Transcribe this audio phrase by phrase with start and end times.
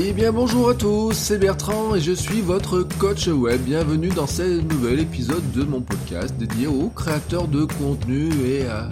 [0.00, 3.60] Eh bien bonjour à tous, c'est Bertrand et je suis votre coach web.
[3.62, 8.88] Bienvenue dans ce nouvel épisode de mon podcast dédié aux créateurs de contenu et à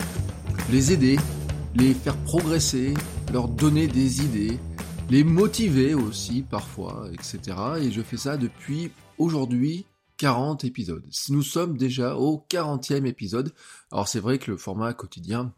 [0.69, 1.17] les aider,
[1.77, 2.93] les faire progresser,
[3.33, 4.59] leur donner des idées,
[5.09, 7.57] les motiver aussi parfois, etc.
[7.83, 11.05] Et je fais ça depuis aujourd'hui 40 épisodes.
[11.29, 13.55] Nous sommes déjà au 40e épisode.
[13.93, 15.53] Alors c'est vrai que le format quotidien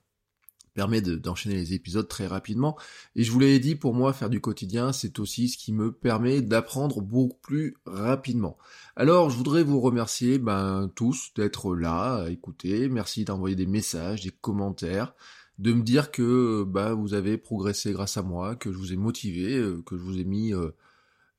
[0.78, 2.78] permet d'enchaîner les épisodes très rapidement.
[3.16, 5.90] Et je vous l'avais dit, pour moi, faire du quotidien, c'est aussi ce qui me
[5.90, 8.56] permet d'apprendre beaucoup plus rapidement.
[8.94, 12.88] Alors, je voudrais vous remercier ben, tous d'être là, à écouter.
[12.88, 15.14] Merci d'envoyer des messages, des commentaires,
[15.58, 18.96] de me dire que ben, vous avez progressé grâce à moi, que je vous ai
[18.96, 20.70] motivé, euh, que je vous ai mis euh,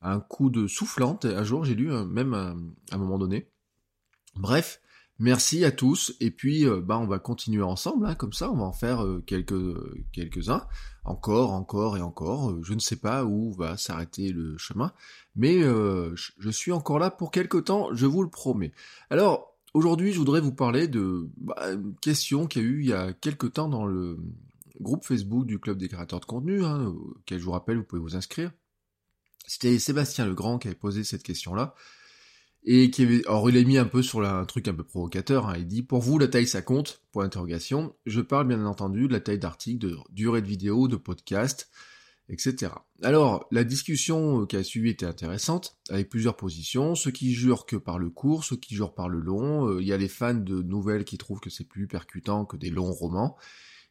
[0.02, 1.24] un coup de soufflante.
[1.24, 2.54] Un jour, j'ai lu, hein, même à
[2.94, 3.48] un moment donné.
[4.36, 4.82] Bref,
[5.22, 6.16] Merci à tous.
[6.20, 9.04] Et puis euh, bah on va continuer ensemble hein, comme ça on va en faire
[9.04, 9.52] euh, quelques
[10.12, 10.66] quelques uns
[11.04, 12.52] encore encore et encore.
[12.52, 14.94] Euh, je ne sais pas où va s'arrêter le chemin
[15.36, 18.72] mais je suis encore là pour quelques temps je vous le promets.
[19.10, 22.88] Alors aujourd'hui je voudrais vous parler de bah, une question qu'il y a eu il
[22.88, 24.16] y a quelques temps dans le
[24.80, 28.00] groupe Facebook du club des créateurs de contenu hein, auquel je vous rappelle vous pouvez
[28.00, 28.52] vous inscrire.
[29.46, 31.74] C'était Sébastien Legrand qui avait posé cette question là
[32.64, 35.48] et qui avait, alors il a mis un peu sur un truc un peu provocateur,
[35.48, 35.54] hein.
[35.56, 39.12] il dit pour vous la taille ça compte, pour l'interrogation, je parle bien entendu de
[39.12, 41.70] la taille d'article, de durée de vidéo, de podcast,
[42.28, 42.72] etc.
[43.02, 47.76] Alors la discussion qui a suivi était intéressante, avec plusieurs positions, ceux qui jurent que
[47.76, 50.34] par le court, ceux qui jurent par le long, euh, il y a les fans
[50.34, 53.36] de nouvelles qui trouvent que c'est plus percutant que des longs romans,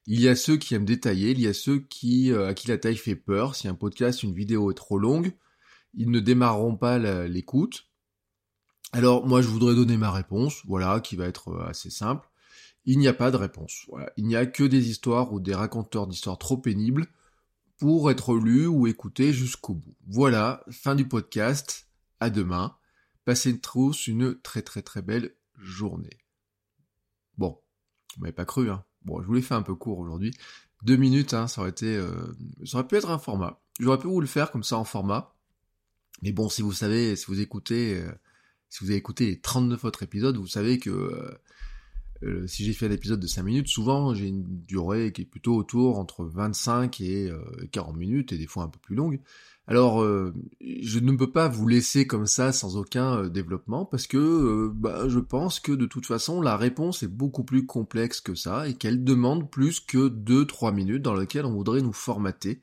[0.05, 2.67] il y a ceux qui aiment détailler, il y a ceux qui euh, à qui
[2.67, 5.33] la taille fait peur, si un podcast, une vidéo est trop longue,
[5.95, 7.88] ils ne démarreront pas l'écoute,
[8.91, 12.27] alors moi je voudrais donner ma réponse, voilà, qui va être euh, assez simple.
[12.85, 13.85] Il n'y a pas de réponse.
[14.17, 17.07] Il n'y a que des histoires ou des raconteurs d'histoires trop pénibles
[17.77, 19.95] pour être lus ou écoutés jusqu'au bout.
[20.07, 21.87] Voilà, fin du podcast.
[22.19, 22.75] À demain.
[23.25, 26.17] Passez tous une très très très belle journée.
[27.37, 27.59] Bon,
[28.15, 28.83] vous m'avez pas cru, hein.
[29.03, 30.33] Bon, je vous l'ai fait un peu court aujourd'hui.
[30.83, 32.35] Deux minutes, hein, ça aurait été, euh,
[32.65, 33.61] ça aurait pu être un format.
[33.79, 35.33] J'aurais pu vous le faire comme ça en format.
[36.21, 38.11] Mais bon, si vous savez, si vous écoutez, euh,
[38.69, 41.31] si vous avez écouté les 39 autres épisodes, vous savez que euh,
[42.23, 45.25] euh, si j'ai fait un épisode de 5 minutes, souvent j'ai une durée qui est
[45.25, 47.31] plutôt autour entre 25 et
[47.71, 49.19] 40 euh, minutes, et des fois un peu plus longue.
[49.67, 55.07] Alors, je ne peux pas vous laisser comme ça sans aucun développement, parce que bah,
[55.07, 58.73] je pense que de toute façon, la réponse est beaucoup plus complexe que ça, et
[58.73, 62.61] qu'elle demande plus que 2-3 minutes dans lesquelles on voudrait nous formater,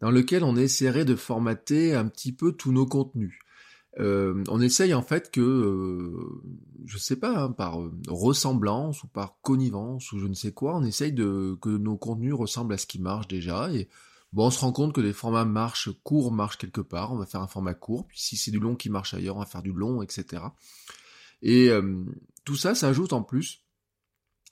[0.00, 3.40] dans lequel on essaierait de formater un petit peu tous nos contenus.
[3.98, 6.42] Euh, on essaye en fait que, euh,
[6.84, 10.76] je sais pas, hein, par euh, ressemblance ou par connivence ou je ne sais quoi,
[10.76, 13.72] on essaye de que nos contenus ressemblent à ce qui marche déjà.
[13.72, 13.88] Et
[14.34, 17.12] bon, on se rend compte que les formats marchent courts marchent quelque part.
[17.12, 18.06] On va faire un format court.
[18.06, 20.42] Puis si c'est du long qui marche ailleurs, on va faire du long, etc.
[21.42, 21.70] Et
[22.44, 23.62] tout ça s'ajoute en plus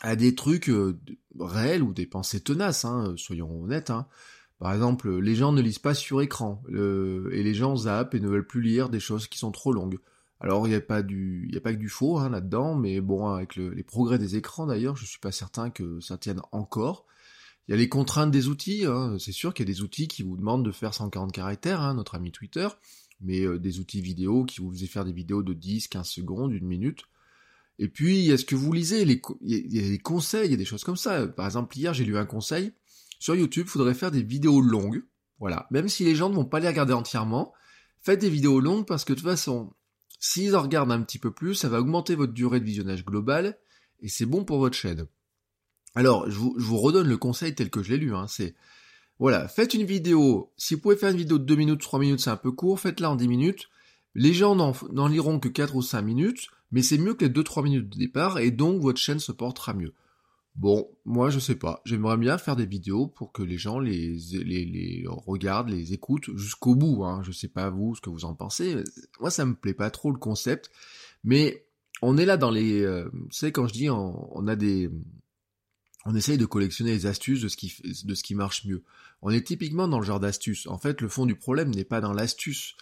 [0.00, 0.70] à des trucs
[1.38, 2.84] réels ou des pensées tenaces.
[2.84, 3.90] Hein, soyons honnêtes.
[3.90, 4.06] Hein.
[4.58, 8.28] Par exemple, les gens ne lisent pas sur écran, et les gens zappent et ne
[8.28, 9.98] veulent plus lire des choses qui sont trop longues.
[10.40, 14.18] Alors il n'y a pas que du faux hein, là-dedans, mais bon, avec les progrès
[14.18, 17.06] des écrans d'ailleurs, je suis pas certain que ça tienne encore.
[17.66, 19.16] Il y a les contraintes des outils, hein.
[19.18, 21.94] c'est sûr qu'il y a des outils qui vous demandent de faire 140 caractères, hein,
[21.94, 22.68] notre ami Twitter,
[23.22, 26.52] mais euh, des outils vidéo qui vous faisaient faire des vidéos de 10, 15 secondes,
[26.52, 27.04] une minute.
[27.78, 29.20] Et puis, il y a ce que vous lisez, il
[29.50, 31.26] y a des conseils, il y a des choses comme ça.
[31.26, 32.72] Par exemple, hier, j'ai lu un conseil,
[33.24, 35.02] sur YouTube, faudrait faire des vidéos longues.
[35.40, 35.66] Voilà.
[35.70, 37.54] Même si les gens ne vont pas les regarder entièrement,
[38.02, 39.72] faites des vidéos longues parce que de toute façon,
[40.20, 43.56] s'ils en regardent un petit peu plus, ça va augmenter votre durée de visionnage globale
[44.00, 45.06] et c'est bon pour votre chaîne.
[45.94, 48.14] Alors, je vous, redonne le conseil tel que je l'ai lu.
[48.14, 48.54] Hein, c'est
[49.18, 50.52] voilà, faites une vidéo.
[50.58, 52.78] Si vous pouvez faire une vidéo de 2 minutes, 3 minutes, c'est un peu court,
[52.78, 53.70] faites-la en 10 minutes.
[54.14, 57.64] Les gens n'en liront que 4 ou 5 minutes, mais c'est mieux que les 2-3
[57.64, 59.94] minutes de départ, et donc votre chaîne se portera mieux.
[60.54, 61.82] Bon, moi je sais pas.
[61.84, 66.76] J'aimerais bien faire des vidéos pour que les gens les, les, regardent, les écoutent jusqu'au
[66.76, 67.04] bout.
[67.04, 67.22] Hein.
[67.24, 68.76] Je sais pas vous ce que vous en pensez.
[69.20, 70.70] Moi ça me plaît pas trop le concept,
[71.24, 71.66] mais
[72.02, 72.82] on est là dans les.
[72.82, 74.90] Euh, vous quand je dis on, a des,
[76.04, 78.82] on essaye de collectionner les astuces de ce qui, marche mieux.
[79.22, 80.66] On est typiquement dans le genre d'astuce.
[80.66, 82.76] En fait, le fond du problème n'est pas dans l'astuce.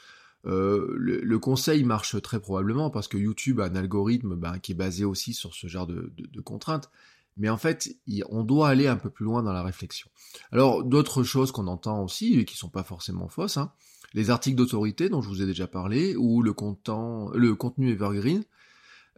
[0.44, 4.76] Euh, le, conseil marche très probablement parce que YouTube a un algorithme ben, qui est
[4.76, 6.12] basé aussi sur ce genre de,
[6.44, 6.90] contraintes.
[7.36, 7.96] Mais en fait,
[8.28, 10.10] on doit aller un peu plus loin dans la réflexion.
[10.50, 13.72] Alors, d'autres choses qu'on entend aussi, et qui sont pas forcément fausses, hein,
[14.14, 18.44] les articles d'autorité dont je vous ai déjà parlé, ou le, le contenu evergreen,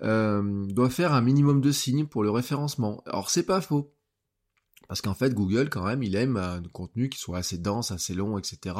[0.02, 3.02] euh, doit faire un minimum de signes pour le référencement.
[3.06, 3.92] Alors c'est pas faux.
[4.88, 8.12] Parce qu'en fait, Google, quand même, il aime un contenu qui soit assez dense, assez
[8.12, 8.76] long, etc.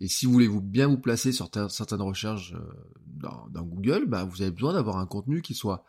[0.00, 2.60] Et si vous voulez vous bien vous placer sur certaines recherches euh,
[3.06, 5.84] dans, Google, bah, vous avez besoin d'avoir un contenu qui soit,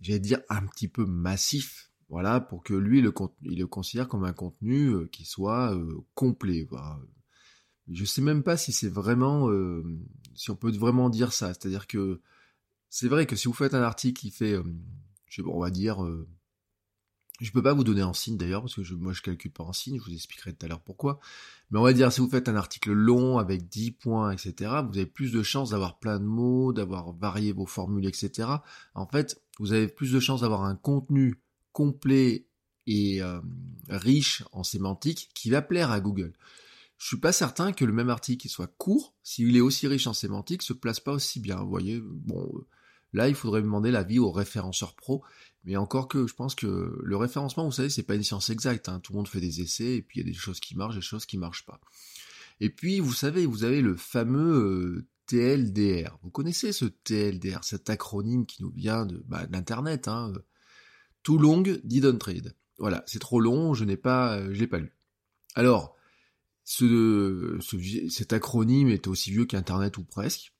[0.00, 1.90] j'allais dire, un petit peu massif.
[2.08, 5.78] Voilà, pour que lui, le, il le considère comme un contenu euh, qui soit
[6.14, 6.66] complet.
[6.68, 6.98] Voilà.
[7.88, 9.48] Je sais même pas si c'est vraiment,
[10.34, 11.54] si on peut vraiment dire ça.
[11.54, 12.20] C'est-à-dire que
[12.90, 14.64] c'est vrai que si vous faites un article qui fait, euh,
[15.26, 16.28] je on va dire, euh,
[17.40, 19.72] je peux pas vous donner en signe d'ailleurs parce que moi je calcule pas en
[19.72, 21.20] signe, je vous expliquerai tout à l'heure pourquoi.
[21.70, 24.98] Mais on va dire si vous faites un article long avec 10 points, etc., vous
[24.98, 28.48] avez plus de chances d'avoir plein de mots, d'avoir varié vos formules, etc.
[28.94, 31.40] En fait, vous avez plus de chances d'avoir un contenu
[31.72, 32.46] complet
[32.86, 33.40] et euh,
[33.88, 36.32] riche en sémantique qui va plaire à Google.
[36.98, 40.12] Je suis pas certain que le même article soit court, s'il est aussi riche en
[40.12, 41.56] sémantique, se place pas aussi bien.
[41.56, 42.52] Vous voyez, bon,
[43.12, 45.22] Là, il faudrait demander l'avis au référenceur pro.
[45.64, 48.88] Mais encore que, je pense que le référencement, vous savez, c'est pas une science exacte.
[48.88, 49.00] Hein.
[49.00, 50.94] Tout le monde fait des essais, et puis il y a des choses qui marchent,
[50.94, 51.80] des choses qui marchent pas.
[52.60, 56.18] Et puis, vous savez, vous avez le fameux euh, TLDR.
[56.22, 60.08] Vous connaissez ce TLDR, cet acronyme qui nous vient de bah, l'internet.
[60.08, 60.32] Hein.
[61.22, 62.54] Too long, didn't read.
[62.78, 64.94] Voilà, c'est trop long, je n'ai pas, euh, l'ai pas lu.
[65.54, 65.96] Alors,
[66.64, 67.58] ce,
[68.08, 70.54] cet acronyme est aussi vieux qu'Internet ou presque.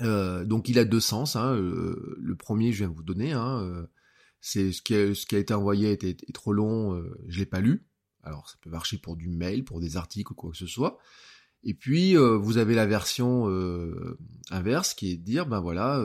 [0.00, 1.36] Euh, donc il a deux sens.
[1.36, 3.32] Hein, euh, le premier, je viens de vous donner.
[3.32, 3.86] Hein, euh,
[4.40, 7.86] c'est ce qui, a, été envoyé était, trop long, je l'ai pas lu.
[8.22, 10.98] Alors ça peut marcher pour du mail, pour des articles ou quoi que ce soit.
[11.62, 13.46] Et puis vous avez la version
[14.50, 16.04] inverse qui est de dire ben voilà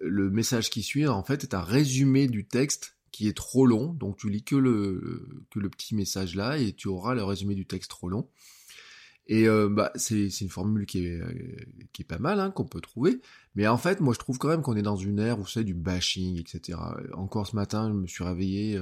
[0.00, 3.92] le message qui suit en fait est un résumé du texte qui est trop long.
[3.92, 7.54] Donc tu lis que le que le petit message là et tu auras le résumé
[7.54, 8.30] du texte trop long.
[9.26, 11.56] Et euh, bah, c'est une formule qui est, euh,
[11.92, 13.20] qui est pas mal, hein, qu'on peut trouver.
[13.54, 15.64] Mais en fait, moi, je trouve quand même qu'on est dans une ère où c'est
[15.64, 16.78] du bashing, etc.
[17.14, 18.80] Encore ce matin, je me suis réveillé.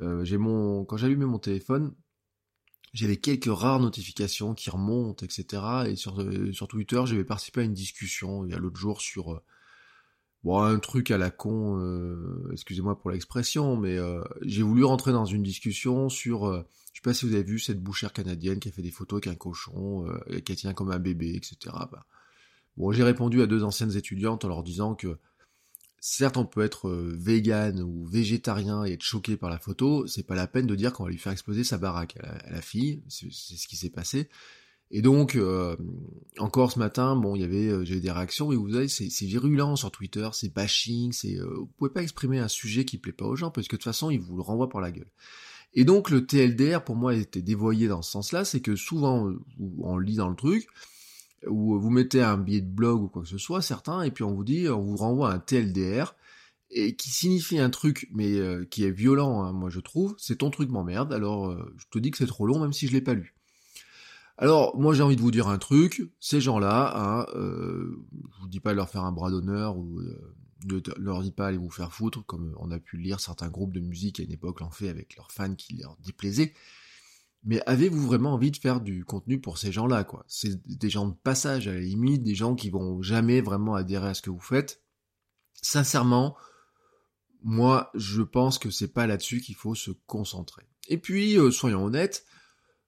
[0.00, 1.94] Euh, j'ai mon, quand j'allumais mon téléphone,
[2.94, 5.62] j'avais quelques rares notifications qui remontent, etc.
[5.88, 9.42] Et sur, sur Twitter, j'avais participé à une discussion il y a l'autre jour sur
[10.46, 15.12] bon, un truc à la con, euh, excusez-moi pour l'expression, mais euh, j'ai voulu rentrer
[15.12, 16.62] dans une discussion sur, euh,
[16.96, 19.18] je sais pas si vous avez vu cette bouchère canadienne qui a fait des photos
[19.18, 21.56] avec un cochon, et qui tient comme un bébé, etc.
[21.92, 22.06] Bah,
[22.78, 25.18] bon, j'ai répondu à deux anciennes étudiantes en leur disant que
[26.00, 30.34] certes on peut être vegan ou végétarien et être choqué par la photo, c'est pas
[30.34, 33.30] la peine de dire qu'on va lui faire exploser sa baraque à la fille, c'est
[33.30, 34.30] ce qui s'est passé.
[34.90, 35.76] Et donc, euh,
[36.38, 39.26] encore ce matin, bon, il y avait, euh, j'ai des réactions, et vous savez, c'est
[39.26, 43.12] virulent sur Twitter, c'est bashing, c'est, euh, vous pouvez pas exprimer un sujet qui plaît
[43.12, 45.10] pas aux gens, parce que de toute façon, ils vous le renvoient par la gueule.
[45.76, 49.32] Et donc, le TLDR, pour moi, était dévoyé dans ce sens-là, c'est que souvent,
[49.78, 50.66] on lit dans le truc,
[51.46, 54.24] ou vous mettez un billet de blog ou quoi que ce soit, certains, et puis
[54.24, 56.16] on vous dit, on vous renvoie un TLDR,
[56.70, 58.40] et qui signifie un truc, mais
[58.70, 62.10] qui est violent, hein, moi je trouve, c'est ton truc m'emmerde, alors je te dis
[62.10, 63.36] que c'est trop long, même si je l'ai pas lu.
[64.38, 68.04] Alors, moi j'ai envie de vous dire un truc, ces gens-là, hein, euh,
[68.34, 70.00] je vous dis pas de leur faire un bras d'honneur ou
[70.72, 73.48] euh, de leur dis pas aller vous faire foutre, comme on a pu lire certains
[73.48, 76.54] groupes de musique à une époque l'ont fait avec leurs fans qui leur déplaisaient.
[77.44, 80.24] Mais avez-vous vraiment envie de faire du contenu pour ces gens-là, quoi?
[80.26, 84.08] C'est des gens de passage à la limite, des gens qui vont jamais vraiment adhérer
[84.08, 84.82] à ce que vous faites.
[85.62, 86.36] Sincèrement,
[87.42, 90.66] moi je pense que c'est pas là-dessus qu'il faut se concentrer.
[90.88, 92.26] Et puis, euh, soyons honnêtes,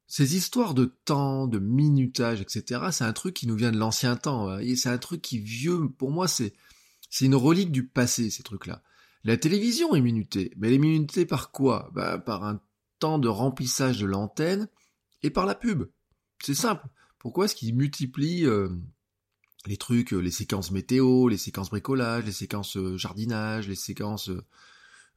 [0.06, 4.16] ces histoires de temps, de minutage, etc., c'est un truc qui nous vient de l'ancien
[4.16, 4.49] temps.
[4.49, 4.58] Hein.
[4.61, 6.54] Et c'est un truc qui vieux, pour moi, c'est,
[7.11, 8.83] c'est une relique du passé, ces trucs-là.
[9.25, 10.53] La télévision est minutée.
[10.57, 11.91] Mais elle est minutée par quoi?
[11.93, 12.61] Bah, Par un
[12.99, 14.69] temps de remplissage de l'antenne
[15.23, 15.85] et par la pub.
[16.43, 16.87] C'est simple.
[17.19, 18.69] Pourquoi est-ce qu'ils multiplient euh,
[19.67, 24.45] les trucs, les séquences météo, les séquences bricolage, les séquences euh, jardinage, les séquences euh,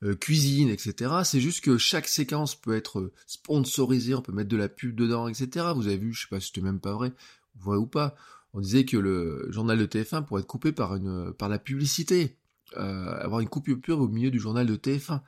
[0.04, 1.12] euh, cuisine, etc.
[1.24, 4.96] C'est juste que chaque séquence peut être euh, sponsorisée, on peut mettre de la pub
[4.96, 5.68] dedans, etc.
[5.76, 7.14] Vous avez vu, je sais pas si c'était même pas vrai,
[7.60, 8.16] vrai ou pas.
[8.53, 12.38] On disait que le journal de TF1 pourrait être coupé par une par la publicité,
[12.77, 15.22] euh, avoir une coupure au milieu du journal de TF1.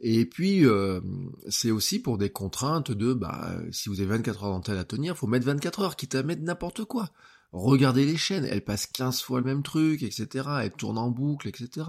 [0.00, 0.64] Et puis
[1.48, 5.16] c'est aussi pour des contraintes de bah si vous avez 24 heures d'antenne à tenir,
[5.16, 7.10] faut mettre 24 heures, quitte à mettre n'importe quoi.
[7.54, 10.48] Regardez les chaînes, elles passent 15 fois le même truc, etc.
[10.62, 11.86] Elles tournent en boucle, etc.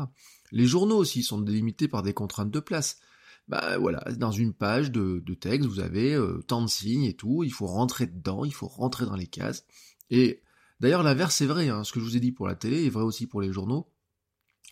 [0.51, 2.99] Les journaux aussi sont délimités par des contraintes de place.
[3.47, 7.43] bah voilà, dans une page de, texte, vous avez euh, tant de signes et tout,
[7.43, 9.65] il faut rentrer dedans, il faut rentrer dans les cases.
[10.11, 10.43] Et
[10.79, 12.89] d'ailleurs, l'inverse c'est vrai, hein, ce que je vous ai dit pour la télé est
[12.89, 13.87] vrai aussi pour les journaux.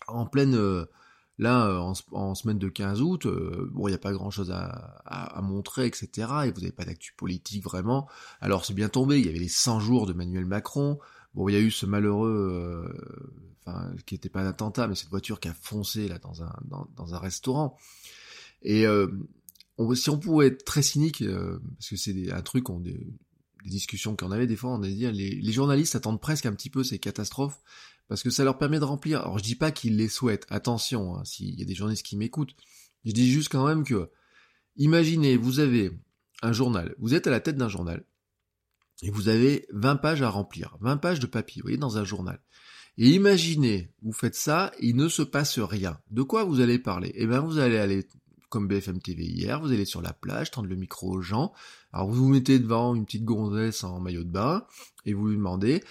[0.08, 0.84] En pleine, euh,
[1.38, 4.66] là, euh, en, semaine de 15 août, bon, il n'y a pas grand-chose à,
[5.04, 6.08] à, montrer, etc.
[6.44, 8.08] Et vous n'avez pas d'actu politique vraiment.
[8.40, 10.98] Alors c'est bien tombé, il y avait les 100 jours de Manuel Macron.
[11.34, 12.94] Bon, il y a eu ce malheureux,
[13.64, 16.52] enfin, qui n'était pas un attentat, mais cette voiture qui a foncé là dans un,
[16.96, 17.76] dans un restaurant.
[18.64, 19.06] Et euh,
[19.94, 22.82] si on pouvait être très cynique, euh, parce que c'est un truc, on,
[23.64, 26.52] des discussions qu'on avait des fois, on a dit les, les journalistes attendent presque un
[26.52, 27.60] petit peu ces catastrophes
[28.08, 29.20] parce que ça leur permet de remplir.
[29.20, 32.16] Alors je dis pas qu'ils les souhaitent, attention, hein, s'il y a des journalistes qui
[32.16, 32.54] m'écoutent,
[33.04, 34.10] je dis juste quand même que,
[34.76, 35.90] imaginez, vous avez
[36.42, 38.04] un journal, vous êtes à la tête d'un journal,
[39.02, 42.04] et vous avez 20 pages à remplir, 20 pages de papier, vous voyez, dans un
[42.04, 42.40] journal.
[42.96, 45.98] Et imaginez, vous faites ça, il ne se passe rien.
[46.10, 47.12] De quoi vous allez parler?
[47.16, 48.06] Eh bien, vous allez aller
[48.48, 51.52] comme BFM TV hier, vous allez sur la plage, tendre le micro aux gens,
[51.92, 54.66] alors vous vous mettez devant une petite gonzesse en maillot de bain,
[55.04, 55.82] et vous lui demandez,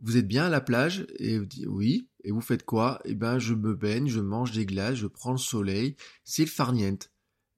[0.00, 1.06] vous êtes bien à la plage?
[1.18, 3.00] Et vous dites oui, et vous faites quoi?
[3.04, 6.50] Eh ben je me baigne, je mange des glaces, je prends le soleil, c'est le
[6.50, 7.10] farniente.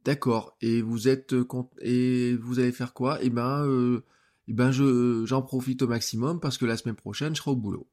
[0.05, 1.35] D'accord, et vous êtes
[1.83, 3.19] et vous allez faire quoi?
[3.23, 4.03] Eh ben, euh,
[4.49, 7.57] eh ben je j'en profite au maximum parce que la semaine prochaine je serai au
[7.57, 7.87] boulot.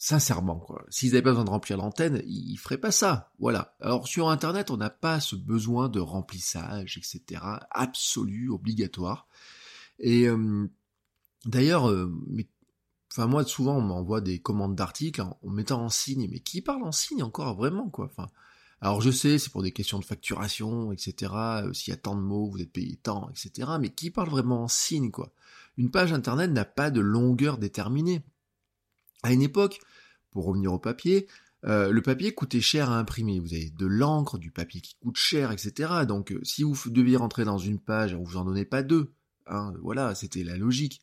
[0.00, 0.84] Sincèrement, quoi.
[0.90, 3.32] S'ils n'avaient pas besoin de remplir l'antenne, ils feraient pas ça.
[3.40, 3.74] Voilà.
[3.80, 7.42] Alors sur Internet, on n'a pas ce besoin de remplissage, etc.
[7.72, 9.26] Absolu, obligatoire.
[9.98, 10.70] Et euh,
[11.46, 12.14] d'ailleurs, euh,
[13.10, 16.84] enfin moi souvent on m'envoie des commandes d'articles en, mettant en signe, mais qui parle
[16.84, 18.28] en signe encore vraiment quoi Enfin,
[18.80, 21.32] alors je sais, c'est pour des questions de facturation, etc.
[21.64, 23.68] Euh, s'il y a tant de mots, vous êtes payé tant, etc.
[23.80, 25.32] Mais qui parle vraiment en signe quoi?
[25.76, 28.22] Une page internet n'a pas de longueur déterminée.
[29.22, 29.80] À une époque,
[30.30, 31.26] pour revenir au papier,
[31.64, 33.40] euh, le papier coûtait cher à imprimer.
[33.40, 36.04] Vous avez de l'encre, du papier qui coûte cher, etc.
[36.06, 39.12] Donc euh, si vous deviez rentrer dans une page, vous en donnait pas deux.
[39.46, 41.02] Hein, voilà, c'était la logique.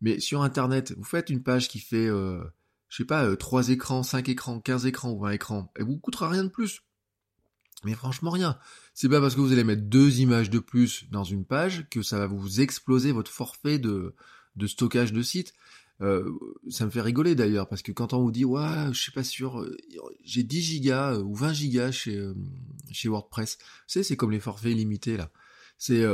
[0.00, 2.42] Mais sur Internet, vous faites une page qui fait, euh,
[2.88, 6.30] je sais pas, trois écrans, cinq écrans, 15 écrans ou 20 écrans, et vous coûtera
[6.30, 6.82] rien de plus.
[7.84, 8.58] Mais franchement rien.
[8.94, 12.02] C'est pas parce que vous allez mettre deux images de plus dans une page que
[12.02, 14.14] ça va vous exploser votre forfait de,
[14.56, 15.54] de stockage de site.
[16.02, 16.30] Euh,
[16.70, 19.24] ça me fait rigoler d'ailleurs, parce que quand on vous dit, ouais, je suis pas
[19.24, 19.76] sûr, euh,
[20.24, 22.26] j'ai 10 gigas euh, ou 20 gigas chez,
[22.90, 25.30] chez WordPress, vous savez, c'est comme les forfaits illimités là.
[25.76, 26.04] C'est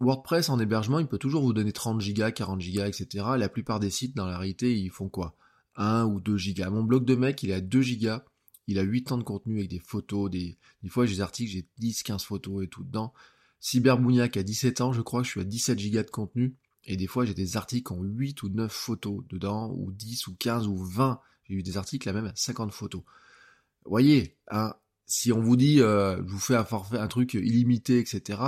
[0.00, 3.24] WordPress en hébergement, il peut toujours vous donner 30 gigas, 40 gigas, etc.
[3.36, 5.36] La plupart des sites, dans la réalité, ils font quoi?
[5.76, 6.70] 1 ou 2 gigas.
[6.70, 8.24] Mon blog de mec, il a 2 gigas,
[8.66, 11.52] il a 8 ans de contenu avec des photos, des, des fois j'ai des articles,
[11.52, 13.12] j'ai 10, 15 photos et tout dedans.
[13.60, 16.56] Cyberbougnac a 17 ans, je crois, je suis à 17 gigas de contenu.
[16.84, 20.36] Et des fois, j'ai des articles ont 8 ou 9 photos dedans, ou 10 ou
[20.36, 21.20] 15 ou 20.
[21.44, 23.02] J'ai eu des articles là même à 50 photos.
[23.84, 24.74] Vous voyez, hein,
[25.06, 28.40] si on vous dit, euh, je vous fais un forfait, un truc illimité, etc.,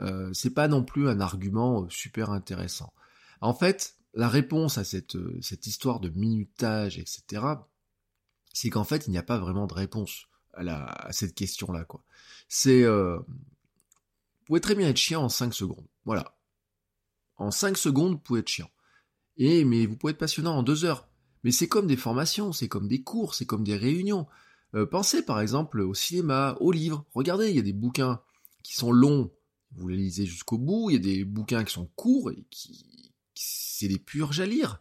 [0.00, 2.92] euh, c'est pas non plus un argument super intéressant.
[3.40, 7.42] En fait, la réponse à cette, euh, cette histoire de minutage, etc.,
[8.52, 11.86] c'est qu'en fait, il n'y a pas vraiment de réponse à, cette question-là.
[12.48, 15.86] C'est, euh, vous pouvez très bien être chiant en 5 secondes.
[16.04, 16.36] Voilà.
[17.42, 18.70] En 5 secondes, vous pouvez être chiant.
[19.36, 21.08] Et, mais vous pouvez être passionnant en 2 heures.
[21.42, 24.28] Mais c'est comme des formations, c'est comme des cours, c'est comme des réunions.
[24.76, 27.04] Euh, pensez par exemple au cinéma, aux livres.
[27.14, 28.22] Regardez, il y a des bouquins
[28.62, 29.32] qui sont longs,
[29.72, 30.90] vous les lisez jusqu'au bout.
[30.90, 34.80] Il y a des bouquins qui sont courts et qui, c'est des purges à lire.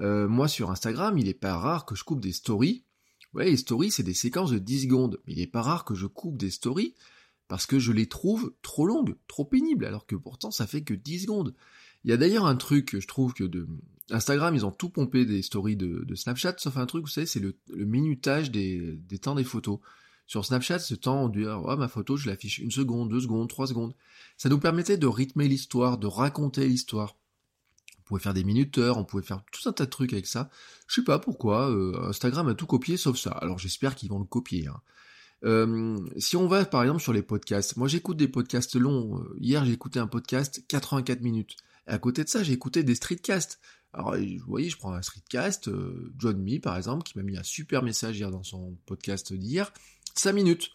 [0.00, 2.84] Euh, moi sur Instagram, il est pas rare que je coupe des stories.
[3.34, 5.20] Ouais, les stories, c'est des séquences de 10 secondes.
[5.28, 6.96] Mais il est pas rare que je coupe des stories
[7.46, 10.94] parce que je les trouve trop longues, trop pénibles, alors que pourtant ça fait que
[10.94, 11.54] 10 secondes.
[12.04, 13.66] Il y a d'ailleurs un truc, je trouve que de
[14.10, 17.40] Instagram, ils ont tout pompé des stories de, Snapchat, sauf un truc, vous savez, c'est
[17.40, 19.78] le, minutage des, temps des photos.
[20.26, 23.48] Sur Snapchat, ce temps, on dit, oh, ma photo, je l'affiche une seconde, deux secondes,
[23.48, 23.94] trois secondes.
[24.36, 27.16] Ça nous permettait de rythmer l'histoire, de raconter l'histoire.
[27.98, 30.50] On pouvait faire des minuteurs, on pouvait faire tout un tas de trucs avec ça.
[30.86, 33.30] Je sais pas pourquoi, euh, Instagram a tout copié sauf ça.
[33.30, 34.66] Alors j'espère qu'ils vont le copier.
[34.66, 34.80] Hein.
[35.44, 39.18] Euh, si on va par exemple sur les podcasts, moi j'écoute des podcasts longs.
[39.18, 41.56] Euh, hier j'ai écouté un podcast 84 minutes.
[41.86, 43.60] Et à côté de ça, j'ai écouté des streetcasts.
[43.94, 47.36] Alors, vous voyez, je prends un streetcast, euh, John Me par exemple, qui m'a mis
[47.36, 49.72] un super message hier dans son podcast d'hier,
[50.16, 50.70] 5 minutes.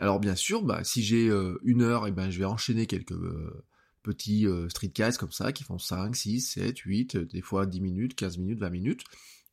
[0.00, 3.12] Alors bien sûr, bah, si j'ai euh, une heure, eh ben, je vais enchaîner quelques
[3.12, 3.64] euh,
[4.02, 8.38] petits streetcasts comme ça, qui font 5, 6, 7, 8, des fois 10 minutes, 15
[8.38, 9.04] minutes, 20 minutes.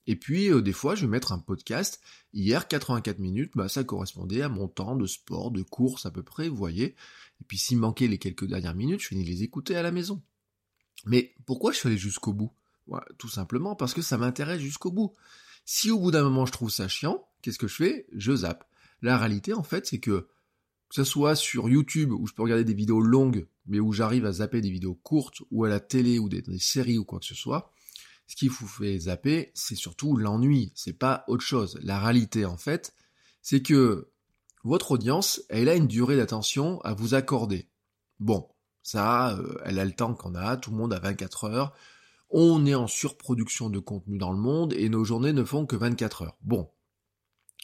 [0.07, 2.01] Et puis, des fois, je vais mettre un podcast.
[2.33, 6.23] Hier, 84 minutes, bah, ça correspondait à mon temps de sport, de course à peu
[6.23, 6.95] près, vous voyez.
[7.39, 10.21] Et puis, s'il manquait les quelques dernières minutes, je finis les écouter à la maison.
[11.05, 12.51] Mais pourquoi je suis allé jusqu'au bout?
[13.17, 15.13] Tout simplement parce que ça m'intéresse jusqu'au bout.
[15.65, 18.05] Si au bout d'un moment je trouve ça chiant, qu'est-ce que je fais?
[18.13, 18.65] Je zappe.
[19.01, 20.27] La réalité en fait c'est que
[20.91, 24.25] que ce soit sur YouTube où je peux regarder des vidéos longues, mais où j'arrive
[24.25, 27.25] à zapper des vidéos courtes, ou à la télé ou des, séries ou quoi que
[27.25, 27.71] ce soit,
[28.27, 31.79] ce qui vous fait zapper, c'est surtout l'ennui, c'est pas autre chose.
[31.81, 32.93] La réalité, en fait,
[33.41, 34.09] c'est que
[34.65, 37.69] votre audience, elle a une durée d'attention à vous accorder.
[38.19, 38.49] Bon,
[38.83, 41.73] ça, euh, elle a le temps qu'on a, tout le monde a 24 heures,
[42.29, 45.75] on est en surproduction de contenu dans le monde et nos journées ne font que
[45.75, 46.37] 24 heures.
[46.41, 46.69] Bon.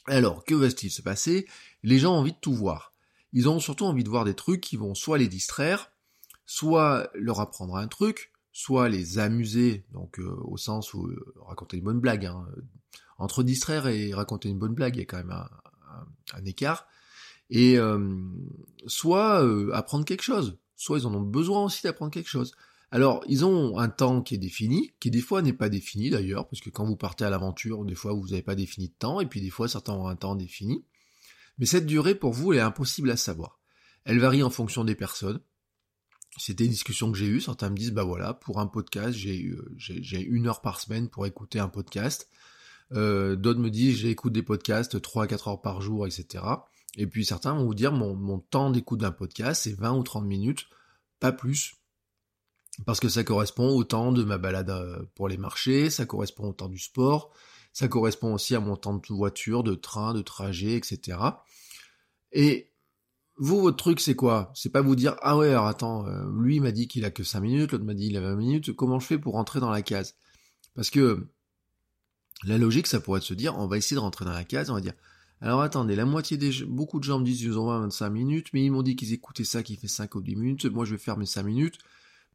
[0.05, 1.47] Alors, que va-t-il se passer?
[1.83, 2.93] Les gens ont envie de tout voir
[3.33, 5.91] ils ont surtout envie de voir des trucs qui vont soit les distraire,
[6.45, 11.77] soit leur apprendre un truc, soit les amuser, donc euh, au sens où euh, raconter
[11.77, 12.25] une bonne blague.
[12.25, 12.47] Hein.
[13.17, 16.87] Entre distraire et raconter une bonne blague, il y a quand même un, écart.
[17.49, 17.77] Et
[18.85, 19.43] soit
[19.73, 22.53] apprendre quelque chose, soit ils en ont besoin aussi d'apprendre quelque chose.
[22.91, 26.47] Alors, ils ont un temps qui est défini, qui des fois n'est pas défini d'ailleurs,
[26.47, 29.19] parce que quand vous partez à l'aventure, des fois vous n'avez pas défini de temps,
[29.19, 30.85] et puis des fois certains ont un temps défini.
[31.57, 33.59] Mais cette durée, pour vous, elle est impossible à savoir.
[34.05, 35.41] Elle varie en fonction des personnes.
[36.37, 37.41] C'était une discussion que j'ai eue.
[37.41, 41.25] Certains me disent, bah voilà, pour un podcast, j'ai j'ai une heure par semaine pour
[41.25, 42.29] écouter un podcast.
[42.93, 46.43] Euh, D'autres me disent, j'écoute des podcasts 3 à 4 heures par jour, etc.
[46.97, 50.25] Et puis certains vont vous dire, mon, temps d'écoute d'un podcast, c'est 20 ou 30
[50.25, 50.65] minutes,
[51.19, 51.75] pas plus.
[52.85, 56.49] Parce que ça correspond au temps de ma balade euh, pour les marchés, ça correspond
[56.49, 57.31] au temps du sport,
[57.71, 61.17] ça correspond aussi à mon temps de voiture, de train, de trajet, etc.
[62.31, 62.71] Et
[63.37, 64.51] vous, votre truc, c'est quoi?
[64.55, 67.11] C'est pas vous dire ah ouais, alors attends, euh, lui il m'a dit qu'il a
[67.11, 68.75] que 5 minutes, l'autre m'a dit qu'il a 20 minutes.
[68.75, 70.15] Comment je fais pour rentrer dans la case?
[70.75, 71.27] Parce que
[72.43, 74.43] la logique, ça pourrait être de se dire on va essayer de rentrer dans la
[74.43, 74.93] case, on va dire
[75.41, 78.65] alors attendez, la moitié des beaucoup de gens me disent ils ont 25 minutes, mais
[78.65, 80.97] ils m'ont dit qu'ils écoutaient ça qui fait 5 ou 10 minutes, moi je vais
[80.97, 81.77] faire mes 5 minutes.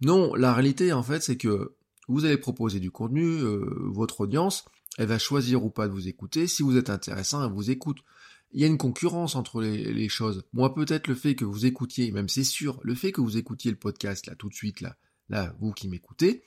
[0.01, 1.75] Non, la réalité en fait, c'est que
[2.09, 4.65] vous allez proposer du contenu, euh, votre audience,
[4.99, 6.47] elle va choisir ou pas de vous écouter.
[6.47, 7.99] Si vous êtes intéressant, elle vous écoute.
[8.53, 10.45] Il y a une concurrence entre les, choses.
[10.53, 13.71] Moi, peut-être le fait que vous écoutiez, même c'est sûr, le fait que vous écoutiez
[13.71, 14.97] le podcast là tout de suite là,
[15.31, 16.43] là vous qui m'écoutez,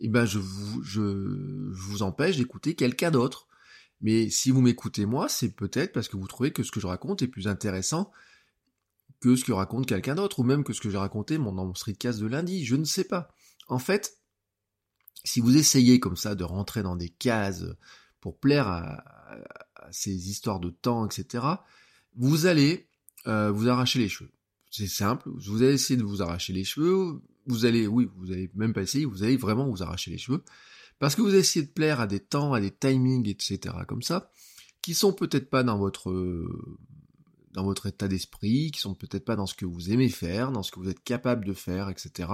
[0.00, 3.45] eh ben je vous je, vous empêche d'écouter quelqu'un d'autre.
[4.00, 6.86] Mais si vous m'écoutez moi, c'est peut-être parce que vous trouvez que ce que je
[6.86, 8.12] raconte est plus intéressant
[9.20, 11.74] que ce que raconte quelqu'un d'autre, ou même que ce que j'ai raconté dans mon
[11.74, 12.64] streetcast de lundi.
[12.64, 13.28] Je ne sais pas.
[13.68, 14.18] En fait,
[15.24, 17.64] si vous essayez comme ça de rentrer dans des cases
[18.20, 19.04] pour plaire à,
[19.90, 21.44] ces histoires de temps, etc.,
[22.16, 22.88] vous allez
[23.26, 24.30] euh, vous arracher les cheveux.
[24.70, 28.50] C'est simple, vous allez essayer de vous arracher les cheveux, vous allez, oui, vous allez
[28.54, 30.42] même pas essayer, vous allez vraiment vous arracher les cheveux,
[30.98, 34.30] parce que vous essayez de plaire à des temps, à des timings, etc., comme ça,
[34.82, 36.12] qui sont peut-être pas dans votre
[37.52, 40.62] dans votre état d'esprit, qui sont peut-être pas dans ce que vous aimez faire, dans
[40.62, 42.28] ce que vous êtes capable de faire, etc.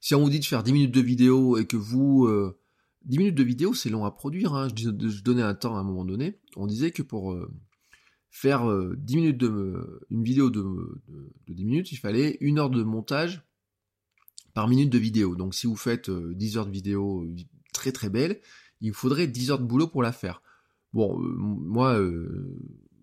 [0.00, 2.26] Si on vous dit de faire 10 minutes de vidéo et que vous...
[2.26, 2.56] Euh,
[3.04, 4.54] 10 minutes de vidéo, c'est long à produire.
[4.54, 4.68] Hein.
[4.76, 4.90] Je,
[5.22, 6.38] donnais un temps à un moment donné.
[6.56, 7.50] On disait que pour euh,
[8.30, 10.00] faire 10 euh, minutes de...
[10.10, 10.62] une vidéo de,
[11.46, 13.42] de, 10 minutes, il fallait une heure de montage
[14.54, 15.36] par minute de vidéo.
[15.36, 17.26] Donc si vous faites 10 euh, heures de vidéo
[17.72, 18.40] très très belle,
[18.80, 20.42] il vous faudrait 10 heures de boulot pour la faire.
[20.92, 21.98] Bon, moi,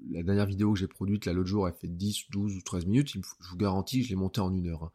[0.09, 2.85] la dernière vidéo que j'ai produite là l'autre jour, elle fait 10, 12 ou 13
[2.85, 3.13] minutes.
[3.13, 4.83] Je vous garantis, je l'ai montée en une heure.
[4.83, 4.91] Hein.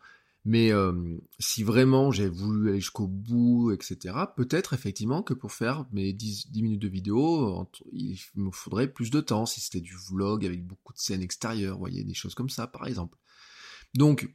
[0.46, 5.86] Mais euh, si vraiment j'ai voulu aller jusqu'au bout, etc., peut-être effectivement que pour faire
[5.92, 9.94] mes 10, 10, minutes de vidéo, il me faudrait plus de temps, si c'était du
[10.08, 13.18] vlog avec beaucoup de scènes extérieures, vous voyez, des choses comme ça par exemple.
[13.94, 14.34] Donc,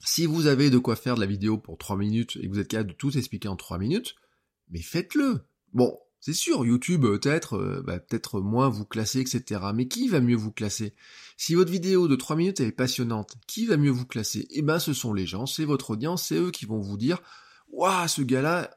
[0.00, 2.58] si vous avez de quoi faire de la vidéo pour 3 minutes et que vous
[2.58, 4.14] êtes capable de tout expliquer en 3 minutes,
[4.72, 5.46] mais faites-le.
[5.72, 9.60] Bon, c'est sûr, YouTube peut-être, euh, bah, peut-être moins vous classer, etc.
[9.74, 10.94] Mais qui va mieux vous classer?
[11.36, 14.46] Si votre vidéo de 3 minutes est passionnante, qui va mieux vous classer?
[14.50, 17.20] Eh ben, ce sont les gens, c'est votre audience, c'est eux qui vont vous dire,
[17.70, 18.70] waouh, ce gars-là,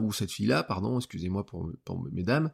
[0.00, 1.70] ou cette fille-là, pardon, excusez-moi pour,
[2.10, 2.50] mesdames,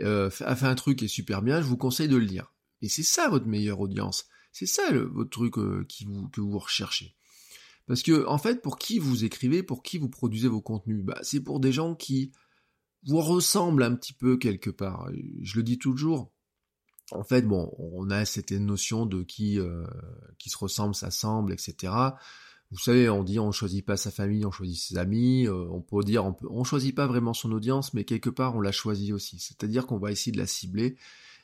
[0.00, 2.52] euh, a fait un truc qui est super bien, je vous conseille de le lire.
[2.82, 4.26] Et c'est ça votre meilleure audience.
[4.52, 5.86] C'est ça votre truc euh,
[6.32, 7.14] que vous recherchez.
[7.86, 11.18] Parce que, en fait, pour qui vous écrivez, pour qui vous produisez vos contenus, bah,
[11.22, 12.32] c'est pour des gens qui
[13.06, 15.08] vous ressemble un petit peu quelque part.
[15.42, 16.32] Je le dis toujours.
[17.12, 19.86] En fait, bon, on a cette notion de qui euh,
[20.38, 21.92] qui se ressemble, s'assemble, etc.
[22.72, 25.46] Vous savez, on dit on choisit pas sa famille, on choisit ses amis.
[25.46, 28.56] Euh, on peut dire on peut, on choisit pas vraiment son audience, mais quelque part
[28.56, 29.38] on la choisit aussi.
[29.38, 30.96] C'est-à-dire qu'on va essayer de la cibler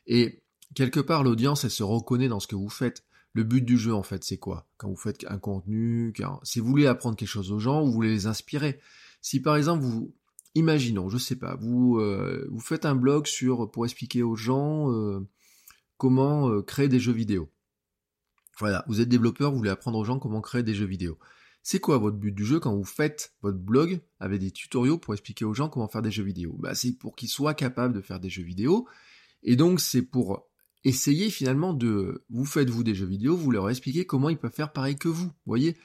[0.08, 0.42] et
[0.74, 3.04] quelque part l'audience elle se reconnaît dans ce que vous faites.
[3.34, 4.68] Le but du jeu en fait c'est quoi?
[4.76, 8.10] Quand vous faites un contenu, si vous voulez apprendre quelque chose aux gens, vous voulez
[8.10, 8.80] les inspirer?
[9.20, 10.14] Si par exemple vous
[10.54, 14.92] imaginons, je sais pas, vous euh, vous faites un blog sur pour expliquer aux gens
[14.92, 15.26] euh,
[15.96, 17.50] comment euh, créer des jeux vidéo.
[18.58, 21.18] Voilà, vous êtes développeur, vous voulez apprendre aux gens comment créer des jeux vidéo.
[21.62, 25.14] C'est quoi votre but du jeu quand vous faites votre blog avec des tutoriaux pour
[25.14, 26.56] expliquer aux gens comment faire des jeux vidéo?
[26.58, 28.86] Bah, C'est pour qu'ils soient capables de faire des jeux vidéo.
[29.44, 30.48] Et donc c'est pour
[30.84, 34.52] essayez finalement de, vous faites vous des jeux vidéo, vous leur expliquez comment ils peuvent
[34.52, 35.76] faire pareil que vous, voyez.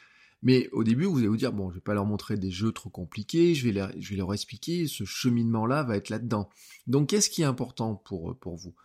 [0.43, 2.71] Mais au début, vous allez vous dire, bon, je vais pas leur montrer des jeux
[2.71, 6.49] trop compliqués, je vais, leur, expliquer, ce cheminement-là va être là-dedans.
[6.85, 8.75] Donc, qu'est-ce qui est important pour, pour vous?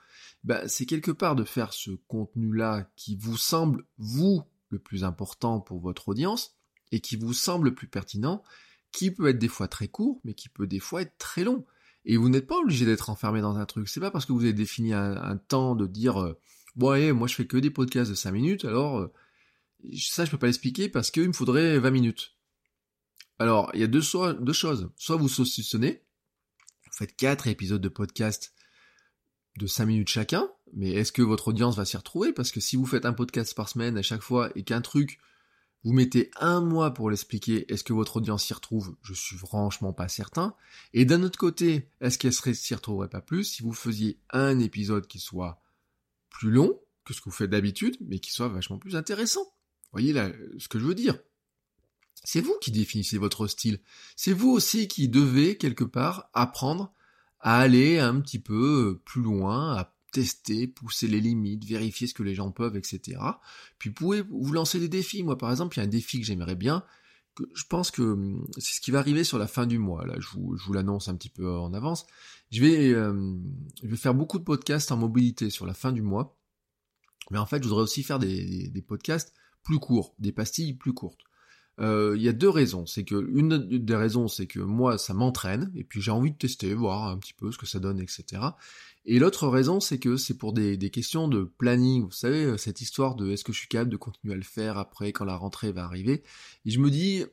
[0.44, 5.60] Ben, C'est quelque part de faire ce contenu-là qui vous semble, vous, le plus important
[5.60, 6.56] pour votre audience,
[6.90, 8.42] et qui vous semble le plus pertinent,
[8.90, 11.64] qui peut être des fois très court, mais qui peut des fois être très long.
[12.04, 13.88] Et vous n'êtes pas obligé d'être enfermé dans un truc.
[13.88, 16.38] C'est pas parce que vous avez défini un, temps de dire, euh,
[16.74, 19.12] bon, moi je fais que des podcasts de 5 minutes, alors euh,
[19.96, 22.36] ça je peux pas l'expliquer parce qu'il me faudrait 20 minutes.
[23.38, 24.02] Alors, il y a deux,
[24.40, 24.90] deux choses.
[24.96, 26.02] Soit vous saucissonnez,
[26.86, 28.54] vous faites 4 épisodes de podcast
[29.58, 32.32] de 5 minutes chacun, mais est-ce que votre audience va s'y retrouver?
[32.32, 35.18] Parce que si vous faites un podcast par semaine à chaque fois et qu'un truc
[35.84, 38.94] vous mettez un mois pour l'expliquer, est-ce que votre audience s'y retrouve?
[39.02, 40.54] Je suis franchement pas certain.
[40.94, 45.06] Et d'un autre côté, est-ce qu'elle s'y retrouverait pas plus si vous faisiez un épisode
[45.06, 45.60] qui soit
[46.30, 49.52] plus long que ce que vous faites d'habitude, mais qui soit vachement plus intéressant?
[49.90, 51.18] Voyez là ce que je veux dire
[52.22, 53.80] C'est vous qui définissez votre style.
[54.14, 56.92] C'est vous aussi qui devez quelque part apprendre
[57.40, 62.22] à aller un petit peu plus loin, à tester, pousser les limites, vérifier ce que
[62.22, 63.18] les gens peuvent, etc.
[63.78, 65.22] Puis vous pouvez vous lancer des défis.
[65.22, 66.84] Moi, par exemple, il y a un défi que j'aimerais bien.
[67.34, 70.06] Que je pense que hum, c'est ce qui va arriver sur la fin du mois.
[70.06, 72.06] Là, je vous, l'annonce un petit peu en avance.
[72.50, 73.36] Je vais, euh,
[73.82, 76.38] je vais faire beaucoup de podcasts en mobilité sur la fin du mois.
[77.30, 81.20] Mais en fait, je voudrais aussi faire des podcasts plus courts, des pastilles plus courtes.
[81.80, 82.86] Euh, il y a deux raisons.
[82.86, 86.36] C'est que une des raisons, c'est que moi, ça m'entraîne, et puis j'ai envie de
[86.36, 88.42] tester, voir un petit peu ce que ça donne, etc.
[89.04, 92.04] Et l'autre raison, c'est que c'est pour des, questions de planning.
[92.04, 94.42] Vous savez, euh, cette histoire de est-ce que je suis capable de continuer à le
[94.42, 96.22] faire après quand la rentrée va arriver.
[96.64, 97.24] Et je me dis,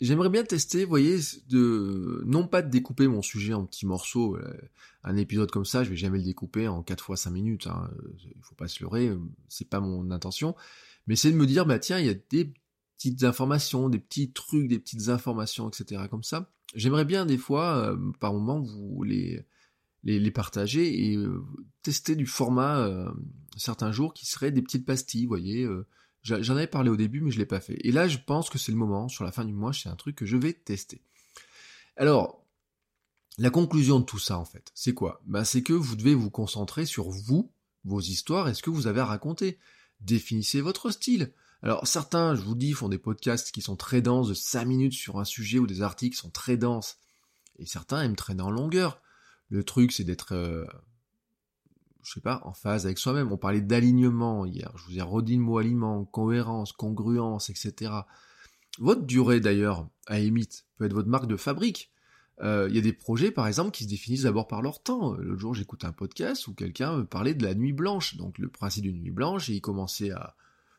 [0.00, 4.36] j'aimerais bien tester, vous voyez, de non pas de découper mon sujet en petits morceaux.
[4.36, 4.54] Euh,
[5.02, 7.66] un épisode comme ça, je vais jamais le découper en 4 fois 5 minutes.
[7.66, 7.90] Hein.
[8.24, 9.10] Il faut pas se leurrer,
[9.48, 10.54] c'est pas mon intention.
[11.08, 12.52] Mais c'est de me dire, bah tiens, il y a des
[13.02, 16.02] petites informations, des petits trucs, des petites informations, etc.
[16.08, 16.52] comme ça.
[16.74, 19.44] J'aimerais bien des fois, euh, par moment, vous les,
[20.04, 21.44] les, partager et euh,
[21.82, 23.10] tester du format euh,
[23.56, 25.68] certains jours qui seraient des petites pastilles, voyez.
[26.22, 27.76] J'en avais parlé au début, mais je l'ai pas fait.
[27.80, 29.96] Et là, je pense que c'est le moment, sur la fin du mois, c'est un
[29.96, 31.02] truc que je vais tester.
[31.96, 32.46] Alors,
[33.38, 35.20] la conclusion de tout ça, en fait, c'est quoi?
[35.26, 37.50] Bah, C'est que vous devez vous concentrer sur vous,
[37.84, 39.58] vos histoires et ce que vous avez à raconter.
[40.00, 41.32] Définissez votre style.
[41.62, 44.94] Alors certains, je vous dis, font des podcasts qui sont très denses de 5 minutes
[44.94, 46.98] sur un sujet ou des articles sont très denses.
[47.58, 49.00] Et certains aiment traîner en longueur.
[49.48, 50.64] Le truc, c'est d'être, euh,
[52.02, 53.30] je sais pas, en phase avec soi-même.
[53.30, 54.72] On parlait d'alignement hier.
[54.76, 57.92] Je vous ai redit le mot aliment, cohérence, congruence, etc.
[58.78, 61.92] Votre durée d'ailleurs, à émite, peut être votre marque de fabrique.
[62.40, 65.12] Euh, il y a des projets, par exemple, qui se définissent d'abord par leur temps.
[65.12, 68.48] L'autre jour, j'écoutais un podcast où quelqu'un me parlait de la nuit blanche, donc le
[68.48, 70.34] principe d'une nuit blanche, et il commençait à,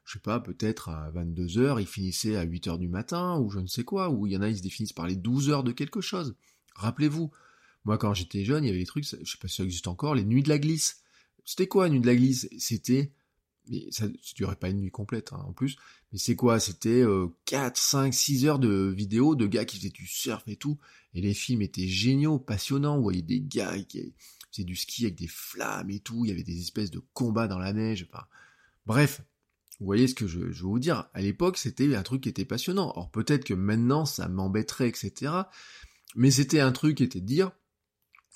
[0.05, 3.49] je sais pas, peut-être à 22 heures, ils finissaient à 8 heures du matin, ou
[3.49, 5.49] je ne sais quoi, ou il y en a, ils se définissent par les 12
[5.49, 6.35] heures de quelque chose.
[6.75, 7.31] Rappelez-vous,
[7.85, 9.87] moi quand j'étais jeune, il y avait des trucs, je sais pas si ça existe
[9.87, 11.01] encore, les nuits de la glisse.
[11.45, 12.49] C'était quoi, nuit de la glisse?
[12.57, 13.13] C'était,
[13.91, 15.77] ça, ne durait pas une nuit complète hein, en plus,
[16.11, 16.59] mais c'est quoi?
[16.59, 17.03] C'était
[17.45, 20.79] 4, 5, 6 heures de vidéos de gars qui faisaient du surf et tout,
[21.13, 24.13] et les films étaient géniaux, passionnants, vous voyez des gars qui
[24.51, 27.47] faisaient du ski avec des flammes et tout, il y avait des espèces de combats
[27.47, 28.25] dans la neige, enfin,
[28.85, 29.21] bref,
[29.83, 32.29] vous voyez ce que je, je veux vous dire À l'époque, c'était un truc qui
[32.29, 32.93] était passionnant.
[32.95, 35.33] Or, peut-être que maintenant, ça m'embêterait, etc.
[36.15, 37.51] Mais c'était un truc qui était de dire,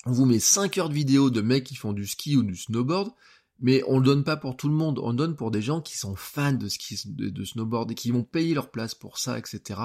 [0.04, 2.54] on vous met 5 heures de vidéo de mecs qui font du ski ou du
[2.54, 3.14] snowboard,
[3.60, 5.80] mais on le donne pas pour tout le monde, on le donne pour des gens
[5.80, 9.16] qui sont fans de ski, de, de snowboard et qui vont payer leur place pour
[9.16, 9.80] ça, etc.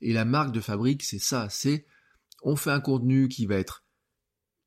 [0.00, 1.84] Et la marque de fabrique, c'est ça, c'est
[2.42, 3.84] on fait un contenu qui va être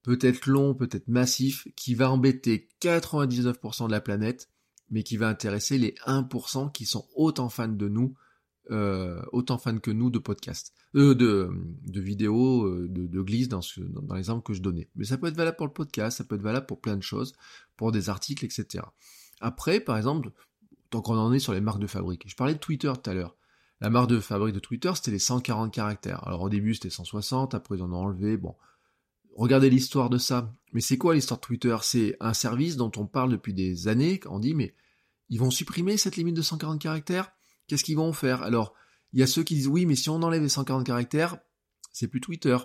[0.04, 4.52] peut-être long, peut-être massif, qui va embêter 99% de la planète,
[4.90, 8.16] mais qui va intéresser les 1% qui sont autant fans de nous,
[8.72, 13.62] euh, autant fans que nous de podcasts, euh, de, vidéos, euh, de, de glisse dans,
[13.78, 14.90] dans, l'exemple que je donnais.
[14.96, 17.04] Mais ça peut être valable pour le podcast, ça peut être valable pour plein de
[17.04, 17.34] choses,
[17.78, 18.84] pour des articles, etc.
[19.40, 20.32] Après, par exemple,
[20.90, 23.14] tant qu'on en est sur les marques de fabrique, je parlais de Twitter tout à
[23.14, 23.36] l'heure.
[23.82, 26.26] La marque de fabrique de Twitter, c'était les 140 caractères.
[26.28, 28.38] Alors au début, c'était 160, après ils en ont enlevé.
[28.38, 28.56] Bon,
[29.36, 30.54] regardez l'histoire de ça.
[30.74, 31.76] Mais c'est quoi l'histoire de Twitter?
[31.82, 34.20] C'est un service dont on parle depuis des années.
[34.26, 34.76] On dit, mais
[35.30, 37.32] ils vont supprimer cette limite de 140 caractères?
[37.68, 38.42] Qu'est-ce qu'ils vont faire?
[38.44, 38.74] Alors,
[39.14, 41.38] il y a ceux qui disent, oui, mais si on enlève les 140 caractères,
[41.92, 42.58] c'est plus Twitter.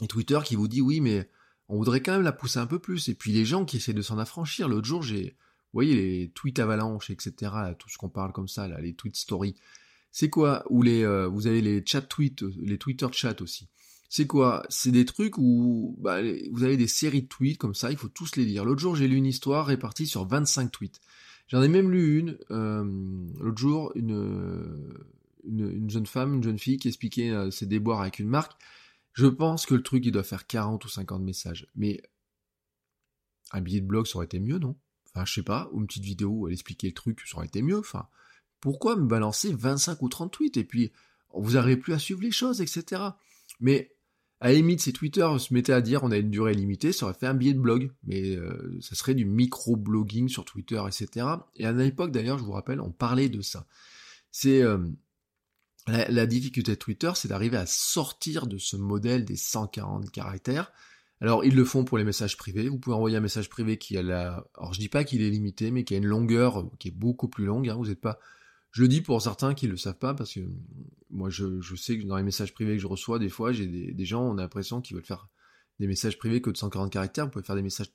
[0.00, 1.30] Et Twitter qui vous dit, oui, mais
[1.68, 3.08] on voudrait quand même la pousser un peu plus.
[3.08, 4.68] Et puis les gens qui essaient de s'en affranchir.
[4.68, 8.66] L'autre jour, j'ai, vous voyez, les tweets avalanches, etc., tout ce qu'on parle comme ça,
[8.68, 9.54] là, les tweets story.
[10.10, 10.64] C'est quoi?
[10.70, 13.68] Ou les, euh, vous avez les chat tweets, les Twitter chat aussi.
[14.08, 14.64] C'est quoi?
[14.70, 18.08] C'est des trucs où bah, vous avez des séries de tweets comme ça, il faut
[18.08, 18.64] tous les lire.
[18.64, 21.00] L'autre jour, j'ai lu une histoire répartie sur 25 tweets.
[21.48, 22.84] J'en ai même lu une, euh,
[23.40, 24.94] l'autre jour, une,
[25.44, 28.52] une, jeune femme, une jeune fille qui expliquait euh, ses déboires avec une marque.
[29.12, 31.66] Je pense que le truc, il doit faire 40 ou 50 messages.
[31.74, 32.02] Mais
[33.52, 34.76] un billet de blog, ça aurait été mieux, non?
[35.12, 37.46] Enfin, je sais pas, ou une petite vidéo où elle expliquait le truc, ça aurait
[37.46, 37.78] été mieux.
[37.78, 38.08] Enfin,
[38.60, 40.56] pourquoi me balancer 25 ou 30 tweets?
[40.56, 40.92] Et puis
[41.34, 43.02] vous n'arrivez plus à suivre les choses, etc.
[43.60, 43.94] Mais
[44.40, 47.18] à limite, si Twitter se mettait à dire on a une durée limitée, ça aurait
[47.18, 51.26] fait un billet de blog, mais euh, ça serait du micro-blogging sur Twitter, etc.
[51.56, 53.66] Et à l'époque, d'ailleurs, je vous rappelle, on parlait de ça.
[54.30, 54.78] C'est euh,
[55.88, 60.72] la, difficulté de Twitter, c'est d'arriver à sortir de ce modèle des 140 caractères.
[61.20, 62.68] Alors, ils le font pour les messages privés.
[62.68, 64.46] Vous pouvez envoyer un message privé qui a la...
[64.56, 67.26] Alors, je dis pas qu'il est limité, mais qui a une longueur qui est beaucoup
[67.26, 67.68] plus longue.
[67.68, 67.74] Hein.
[67.74, 68.20] Vous n'êtes pas
[68.70, 70.40] je le dis pour certains qui le savent pas parce que
[71.10, 74.04] moi je, sais que dans les messages privés que je reçois, des fois j'ai des,
[74.04, 75.28] gens, on a l'impression qu'ils veulent faire
[75.80, 77.24] des messages privés que de 140 caractères.
[77.26, 77.92] Vous pouvez faire des messages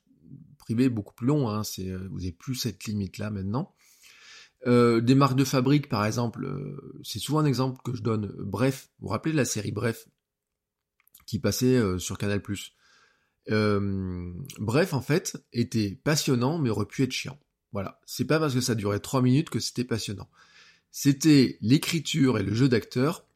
[0.58, 1.48] privés beaucoup plus longs.
[1.48, 3.74] Hein, euh, vous n'avez plus cette limite là maintenant.
[4.66, 8.34] Euh, des marques de fabrique, par exemple, euh, c'est souvent un exemple que je donne.
[8.38, 10.08] Bref, vous vous rappelez de la série Bref
[11.26, 12.42] qui passait sur Canal+.
[14.58, 17.38] Bref, en fait, était passionnant, mais aurait pu être chiant.
[17.72, 20.28] Voilà, c'est pas parce que ça durait 3 minutes que c'était passionnant.
[20.96, 23.26] C'était l'écriture et le jeu d'acteur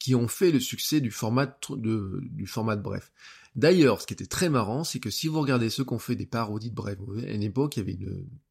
[0.00, 3.12] qui ont fait le succès du format de, Bref.
[3.54, 6.16] D'ailleurs, ce qui était très marrant, c'est que si vous regardez ceux qui ont fait
[6.16, 7.92] des parodies de Bref, à une époque, il y avait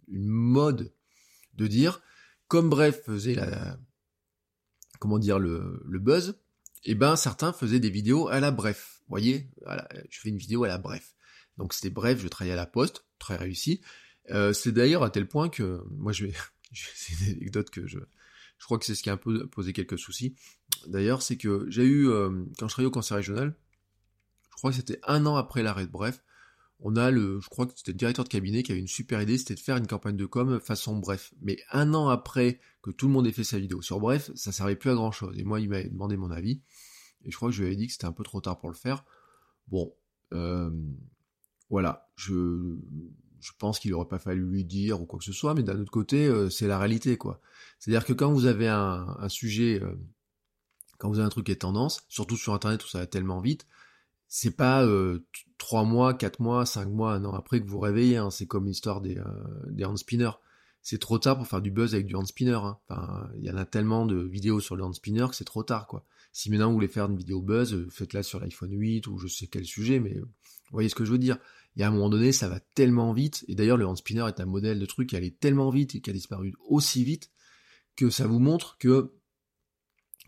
[0.07, 0.93] une, mode
[1.55, 2.01] de dire,
[2.47, 3.77] comme Bref faisait la,
[4.97, 6.39] comment dire, le, buzz,
[6.85, 9.01] eh ben, certains faisaient des vidéos à la Bref.
[9.01, 9.49] Vous voyez,
[10.09, 11.15] je fais une vidéo à la Bref.
[11.57, 13.81] Donc c'était Bref, je travaillais à la Poste, très réussi.
[14.29, 16.33] Euh, c'est d'ailleurs à tel point que, moi je vais,
[16.73, 17.99] c'est une anecdote que je,
[18.63, 20.37] je crois que c'est ce qui a un peu posé quelques soucis.
[20.87, 23.57] D'ailleurs, c'est que j'ai eu, euh, quand je travaillais au conseil régional,
[24.51, 26.23] je crois que c'était un an après l'arrêt de Bref,
[26.79, 29.21] on a le, je crois que c'était le directeur de cabinet qui avait une super
[29.21, 31.33] idée, c'était de faire une campagne de com façon Bref.
[31.41, 34.53] Mais un an après que tout le monde ait fait sa vidéo sur Bref, ça
[34.53, 35.37] servait plus à grand chose.
[35.37, 36.61] Et moi, il m'avait demandé mon avis.
[37.25, 38.69] Et je crois que je lui avais dit que c'était un peu trop tard pour
[38.69, 39.03] le faire.
[39.67, 39.93] Bon,
[40.31, 40.71] euh,
[41.69, 42.77] voilà, je,
[43.43, 45.79] je pense qu'il aurait pas fallu lui dire ou quoi que ce soit, mais d'un
[45.79, 47.41] autre côté, euh, c'est la réalité, quoi.
[47.77, 49.95] C'est-à-dire que quand vous avez un, sujet, euh,
[50.97, 53.41] quand vous avez un truc qui est tendance, surtout sur Internet où ça va tellement
[53.41, 53.67] vite,
[54.29, 55.27] c'est pas euh,
[55.57, 58.15] trois mois, quatre mois, cinq mois, un an après que vous réveillez.
[58.15, 58.31] Hein.
[58.31, 59.21] C'est comme l'histoire des,
[59.67, 59.97] des hand.
[60.81, 62.59] C'est trop tard pour faire du buzz avec du hand spinner.
[62.89, 63.29] Hein.
[63.37, 65.87] Il y en a tellement de vidéos sur le hand spinner que c'est trop tard,
[65.87, 66.05] quoi.
[66.31, 69.47] Si maintenant vous voulez faire une vidéo buzz, faites-la sur l'iPhone 8 ou je sais
[69.47, 70.19] quel sujet, mais
[70.73, 71.37] vous voyez ce que je veux dire?
[71.77, 74.39] Et à un moment donné, ça va tellement vite, et d'ailleurs le hand spinner est
[74.39, 77.29] un modèle de truc qui allait tellement vite et qui a disparu aussi vite,
[77.95, 79.13] que ça vous montre que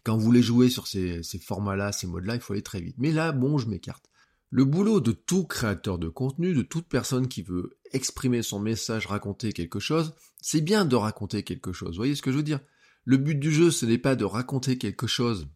[0.03, 2.95] quand vous voulez jouer sur ces, formats-là, ces modes-là, il faut aller très vite.
[2.99, 4.05] Mais là, bon, je m'écarte.
[4.51, 9.07] Le boulot de tout créateur de contenu, de toute personne qui veut exprimer son message,
[9.07, 11.91] raconter quelque chose, c'est bien de raconter quelque chose.
[11.91, 12.59] Vous voyez ce que je veux dire?
[13.03, 15.47] Le but du jeu, ce n'est pas de raconter quelque chose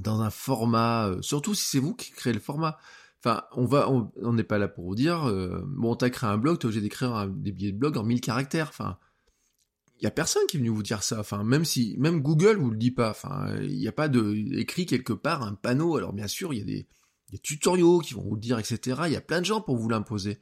[0.00, 2.78] dans un format, euh, surtout si c'est vous qui créez le format.
[3.20, 6.38] Enfin, on va, on n'est pas là pour vous dire, euh, bon, t'as créé un
[6.38, 8.68] blog, t'es obligé d'écrire des billets de blog en 1000 caractères.
[8.68, 8.96] Enfin,
[10.00, 11.18] il y a personne qui est venu vous dire ça.
[11.20, 13.10] Enfin, même si, même Google vous le dit pas.
[13.10, 15.96] Enfin, il n'y a pas de écrit quelque part un panneau.
[15.96, 16.86] Alors bien sûr, il y a des,
[17.42, 19.02] tutoriaux qui vont vous le dire, etc.
[19.06, 20.38] Il y a plein de gens pour vous l'imposer.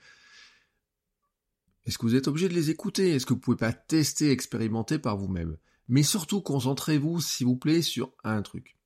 [1.87, 3.15] Est-ce que vous êtes obligé de les écouter?
[3.15, 5.57] Est-ce que vous pouvez pas tester, expérimenter par vous-même?
[5.89, 8.77] Mais surtout, concentrez-vous, s'il vous plaît, sur un truc.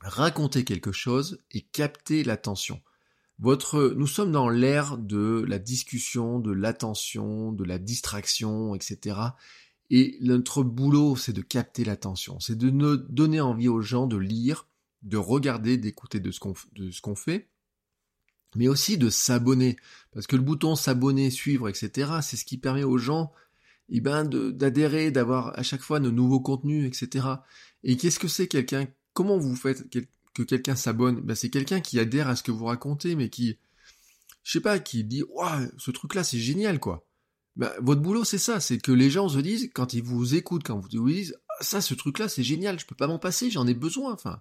[0.00, 2.82] Racontez quelque chose et captez l'attention.
[3.40, 9.18] Votre, nous sommes dans l'ère de la discussion, de l'attention, de la distraction, etc.
[9.90, 14.68] Et notre boulot, c'est de capter l'attention, c'est de donner envie aux gens de lire,
[15.02, 17.48] de regarder, d'écouter de ce qu'on fait,
[18.56, 19.76] mais aussi de s'abonner,
[20.12, 22.12] parce que le bouton s'abonner, suivre, etc.
[22.22, 23.32] C'est ce qui permet aux gens,
[23.88, 27.26] eh ben, d'adhérer, d'avoir à chaque fois de nouveaux contenus, etc.
[27.82, 29.88] Et qu'est-ce que c'est quelqu'un Comment vous faites
[30.34, 33.56] que quelqu'un s'abonne, ben c'est quelqu'un qui adhère à ce que vous racontez, mais qui,
[34.42, 37.06] je sais pas, qui dit, waouh, ce truc-là, c'est génial, quoi.
[37.56, 40.64] Ben, votre boulot, c'est ça, c'est que les gens se disent, quand ils vous écoutent,
[40.64, 43.50] quand vous vous disent, ah, ça, ce truc-là, c'est génial, je peux pas m'en passer,
[43.50, 44.40] j'en ai besoin, enfin.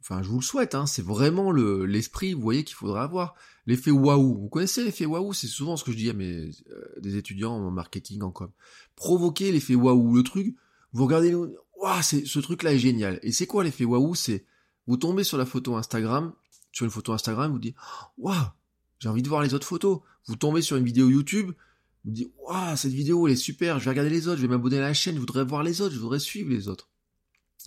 [0.00, 3.34] Enfin, je vous le souhaite, hein, c'est vraiment le, l'esprit, vous voyez, qu'il faudra avoir.
[3.66, 4.38] L'effet waouh.
[4.38, 7.70] Vous connaissez l'effet waouh, c'est souvent ce que je dis à mes, euh, étudiants en
[7.72, 8.50] marketing, en com.
[8.94, 10.14] Provoquer l'effet waouh.
[10.14, 10.54] Le truc,
[10.92, 13.18] vous regardez, waouh, ce truc-là est génial.
[13.22, 14.14] Et c'est quoi l'effet waouh?
[14.14, 14.44] C'est,
[14.86, 16.32] vous tombez sur la photo Instagram,
[16.72, 17.76] sur une photo Instagram, vous dites
[18.18, 18.36] Waouh,
[18.98, 20.00] j'ai envie de voir les autres photos.
[20.26, 21.52] Vous tombez sur une vidéo YouTube,
[22.04, 24.48] vous dites Waouh, cette vidéo elle est super, je vais regarder les autres, je vais
[24.48, 26.88] m'abonner à la chaîne, je voudrais voir les autres, je voudrais suivre les autres.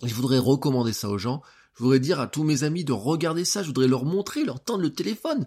[0.02, 1.42] je voudrais recommander ça aux gens.
[1.74, 4.62] Je voudrais dire à tous mes amis de regarder ça, je voudrais leur montrer, leur
[4.62, 5.46] tendre le téléphone.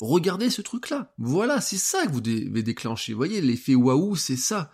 [0.00, 1.12] Regardez ce truc-là.
[1.18, 3.12] Voilà, c'est ça que vous devez déclencher.
[3.12, 4.70] Vous voyez, l'effet waouh, c'est ça.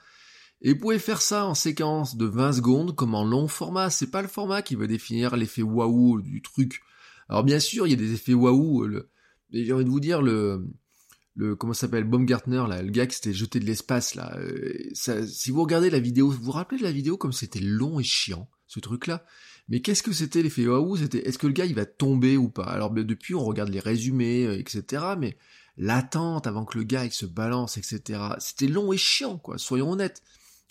[0.61, 3.91] Et vous pouvez faire ça en séquence de 20 secondes comme en long format.
[3.91, 6.81] C'est pas le format qui va définir l'effet waouh du truc.
[7.29, 8.89] Alors bien sûr, il y a des effets waouh.
[9.53, 10.69] J'ai envie de vous dire le
[11.39, 14.37] le comment s'appelle Baumgartner là, le gars qui s'était jeté de l'espace là.
[14.39, 18.01] Euh, si vous regardez la vidéo, vous vous rappelez de la vidéo comme c'était long
[18.01, 19.25] et chiant ce truc là.
[19.69, 20.97] Mais qu'est-ce que c'était l'effet waouh?
[20.97, 22.65] C'était est-ce que le gars il va tomber ou pas?
[22.65, 25.15] Alors ben, depuis on regarde les résumés euh, etc.
[25.17, 25.39] Mais
[25.77, 28.21] l'attente avant que le gars il se balance etc.
[28.41, 29.59] C'était long et chiant quoi.
[29.59, 30.25] Soyons honnêtes.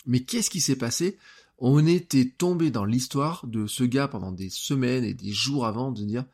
[0.08, 1.18] Mais qu'est-ce qui s'est passé?
[1.58, 5.92] On était tombé dans l'histoire de ce gars pendant des semaines et des jours avant
[5.92, 6.24] de dire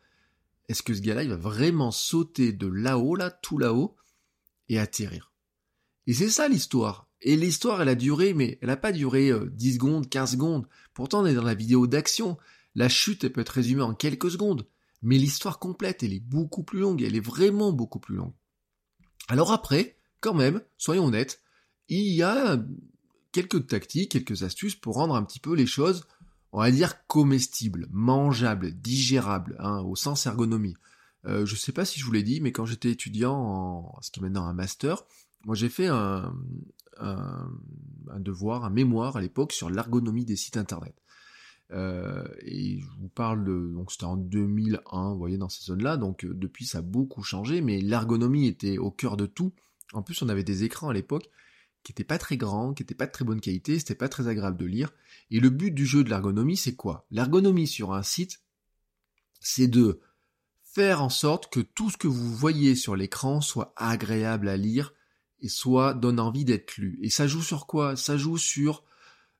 [0.67, 3.95] est-ce que ce gars-là il va vraiment sauter de là-haut là tout là-haut
[4.69, 5.31] et atterrir?
[6.07, 7.07] Et c'est ça l'histoire.
[7.21, 10.67] Et l'histoire, elle a duré, mais elle n'a pas duré 10 euh, secondes, 15 secondes.
[10.93, 12.37] Pourtant, on est dans la vidéo d'action.
[12.75, 14.67] La chute, elle peut être résumée en quelques secondes.
[15.01, 17.01] Mais l'histoire complète, elle est beaucoup plus longue.
[17.01, 18.33] Elle est vraiment beaucoup plus longue.
[19.27, 21.41] Alors après, quand même, soyons honnêtes,
[21.87, 22.63] il y a
[23.35, 26.05] quelques tactiques, quelques astuces pour rendre un petit peu les choses,
[26.53, 30.77] on va dire, comestibles, mangeables, digérables, hein, au sens ergonomie.
[31.25, 34.21] Euh, je sais pas si je vous l'ai dit, mais quand j'étais étudiant ce qui
[34.21, 35.03] est maintenant un master,
[35.43, 36.33] moi j'ai fait un,
[38.19, 40.95] devoir, un mémoire à l'époque sur l'ergonomie des sites internet.
[41.71, 45.97] Euh, et je vous parle de, donc c'était en 2001, vous voyez, dans ces zones-là,
[45.97, 49.51] donc euh, depuis ça a beaucoup changé, mais l'ergonomie était au cœur de tout.
[49.91, 51.29] En plus, on avait des écrans à l'époque
[51.85, 54.27] qui étaient pas très grands, qui étaient pas de très bonne qualité, c'était pas très
[54.27, 54.91] agréable de lire.
[55.29, 57.05] Et le but du jeu de l'ergonomie, c'est quoi?
[57.11, 58.41] L'ergonomie sur un site,
[59.39, 59.99] c'est de
[60.63, 64.95] faire en sorte que tout ce que vous voyez sur l'écran soit agréable à lire
[65.41, 66.97] et soit donne envie d'être lu.
[67.03, 67.95] Et ça joue sur quoi?
[67.95, 68.83] Ça joue sur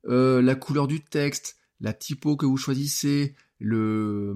[0.08, 4.36] euh, la couleur du texte, la typo que vous choisissez, le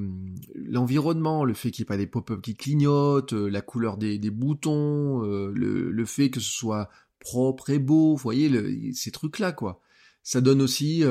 [0.55, 4.17] l'environnement, le fait qu'il n'y ait pas des pop-up qui clignotent, euh, la couleur des,
[4.31, 6.89] boutons, euh, le, fait que ce soit
[7.29, 9.81] propre et beau, vous voyez ces trucs-là quoi.
[10.23, 11.03] Ça donne aussi,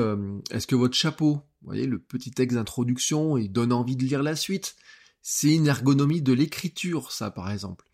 [0.51, 4.21] est-ce que votre chapeau, vous voyez le petit texte d'introduction, il donne envie de lire
[4.21, 4.75] la suite?
[5.21, 7.85] C'est une ergonomie de l'écriture, ça, par exemple.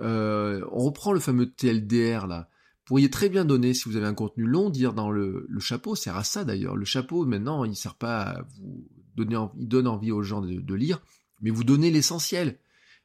[0.00, 2.48] Euh, on reprend le fameux TLDR, là.
[2.50, 5.94] Vous pourriez très bien donner, si vous avez un contenu long, dire dans le, chapeau,
[5.94, 6.76] sert à ça d'ailleurs.
[6.76, 10.74] Le chapeau, maintenant, il sert pas à vous donner, il donne envie aux gens de,
[10.74, 11.02] lire,
[11.42, 12.58] mais vous donnez l'essentiel.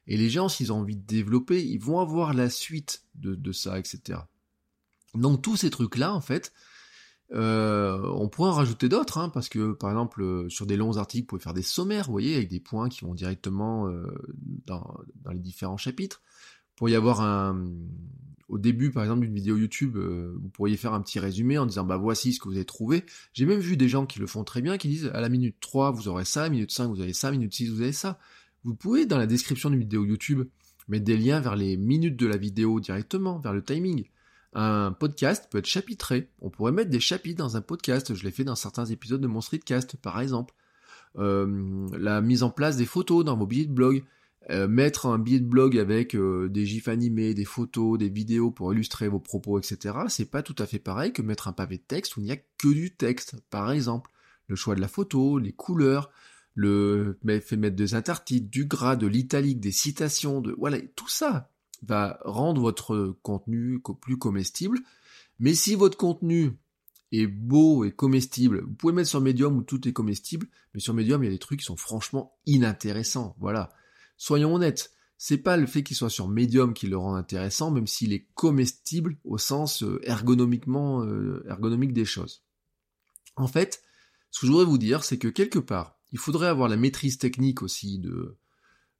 [0.06, 3.78] Et les gens, s'ils ont envie de développer, ils vont avoir la suite de ça,
[3.78, 4.20] etc.
[5.14, 6.52] Donc tous ces trucs-là, en fait,
[7.32, 10.98] euh, on pourrait en rajouter d'autres, hein, parce que par exemple euh, sur des longs
[10.98, 14.06] articles, vous pouvez faire des sommaires, vous voyez, avec des points qui vont directement euh,
[14.66, 14.98] dans,
[15.32, 16.20] les différents chapitres.
[16.24, 17.64] Vous pourriez avoir un,
[18.48, 21.84] au début par exemple d'une vidéo YouTube, vous pourriez faire un petit résumé en disant
[21.84, 23.04] bah voici ce que vous avez trouvé.
[23.32, 25.56] J'ai même vu des gens qui le font très bien, qui disent à la minute
[25.60, 27.70] 3 vous aurez ça, à la minute 5 vous avez ça, à la minute 6
[27.70, 28.18] vous avez ça.
[28.64, 30.46] Vous pouvez dans la description d'une vidéo YouTube
[30.88, 34.04] mettre des liens vers les minutes de la vidéo directement, vers le timing.
[34.54, 36.30] Un podcast peut être chapitré.
[36.40, 38.14] On pourrait mettre des chapitres dans un podcast.
[38.14, 40.54] Je l'ai fait dans certains épisodes de mon streetcast, par exemple.
[41.18, 44.04] Euh, la mise en place des photos dans vos billets de blog.
[44.50, 48.50] Euh, mettre un billet de blog avec euh, des gifs animés, des photos, des vidéos
[48.50, 49.96] pour illustrer vos propos, etc.
[50.08, 52.32] C'est pas tout à fait pareil que mettre un pavé de texte où il n'y
[52.32, 54.10] a que du texte, par exemple.
[54.46, 56.10] Le choix de la photo, les couleurs,
[56.54, 61.50] le fait mettre des intertitres, du gras, de l'italique, des citations, de voilà, tout ça
[61.86, 64.80] va rendre votre contenu plus comestible.
[65.38, 66.52] Mais si votre contenu
[67.12, 70.94] est beau et comestible, vous pouvez mettre sur Medium où tout est comestible, mais sur
[70.94, 73.36] Medium, il y a des trucs qui sont franchement inintéressants.
[73.38, 73.72] Voilà.
[74.16, 74.92] Soyons honnêtes.
[75.16, 78.26] C'est pas le fait qu'il soit sur Medium qui le rend intéressant, même s'il est
[78.34, 82.42] comestible au sens euh, euh, ergonomique des choses.
[83.36, 83.82] En fait,
[84.30, 87.18] ce que je voudrais vous dire, c'est que quelque part, il faudrait avoir la maîtrise
[87.18, 88.36] technique aussi de,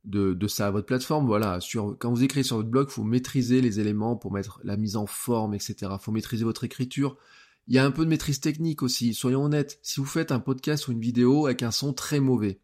[0.04, 0.70] de, ça.
[0.70, 4.32] Votre plateforme, voilà, sur, quand vous écrivez sur votre blog, faut maîtriser les éléments pour
[4.32, 5.92] mettre la mise en forme, etc.
[6.00, 7.16] Faut maîtriser votre écriture.
[7.66, 9.78] Il y a un peu de maîtrise technique aussi, soyons honnêtes.
[9.82, 12.60] Si vous faites un podcast ou une vidéo avec un son très mauvais,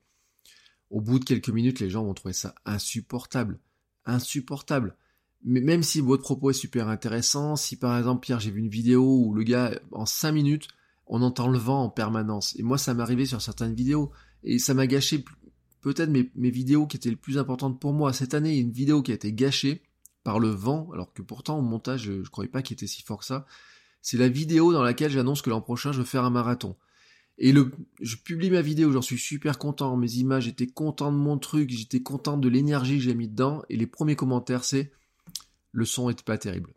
[0.91, 3.61] au bout de quelques minutes, les gens vont trouver ça insupportable.
[4.05, 4.97] Insupportable.
[5.43, 8.69] Mais même si votre propos est super intéressant, si par exemple, Pierre, j'ai vu une
[8.69, 10.69] vidéo où le gars, en 5 minutes,
[11.07, 12.55] on entend le vent en permanence.
[12.57, 14.13] Et moi, ça m'est arrivé sur certaines vidéos.
[14.43, 15.25] Et ça m'a gâché
[15.81, 18.13] peut-être mes, vidéos qui étaient les plus importantes pour moi.
[18.13, 19.83] Cette année, une vidéo qui a été gâchée
[20.23, 23.03] par le vent, alors que pourtant au montage, je, ne croyais pas qu'il était si
[23.03, 23.47] fort que ça.
[24.03, 26.77] C'est la vidéo dans laquelle j'annonce que l'an prochain, je vais faire un marathon.
[27.39, 27.71] Et le,
[28.01, 31.71] je publie ma vidéo, j'en suis super content, mes images, j'étais content de mon truc,
[31.71, 34.93] j'étais content de l'énergie que j'ai mis dedans, et les premiers commentaires, c'est
[35.73, 36.75] le son est pas terrible.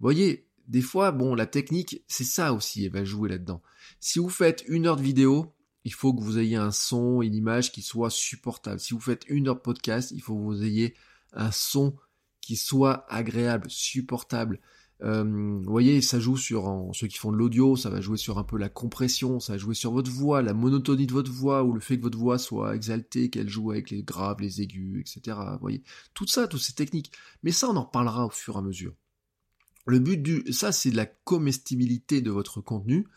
[0.00, 3.62] Voyez, des fois, bon, la technique, c'est ça aussi, elle va jouer là-dedans.
[4.00, 5.54] Si vous faites une heure de vidéo,
[5.84, 8.80] il faut que vous ayez un son, une image qui soit supportable.
[8.80, 10.94] Si vous faites une heure de podcast, il faut que vous ayez
[11.32, 11.96] un son
[12.40, 14.60] qui soit agréable, supportable.
[15.02, 18.38] Euh, vous voyez, ça joue sur ceux qui font de l'audio, ça va jouer sur
[18.38, 21.64] un peu la compression, ça va jouer sur votre voix, la monotonie de votre voix,
[21.64, 25.00] ou le fait que votre voix soit exaltée, qu'elle joue avec les graves, les aigus,
[25.00, 25.36] etc.
[25.60, 25.82] Voyez,
[26.14, 27.10] tout ça, toutes ces techniques.
[27.42, 28.94] Mais ça, on en reparlera au fur et à mesure.
[29.86, 33.08] Le but du, ça, c'est de la comestibilité de votre contenu.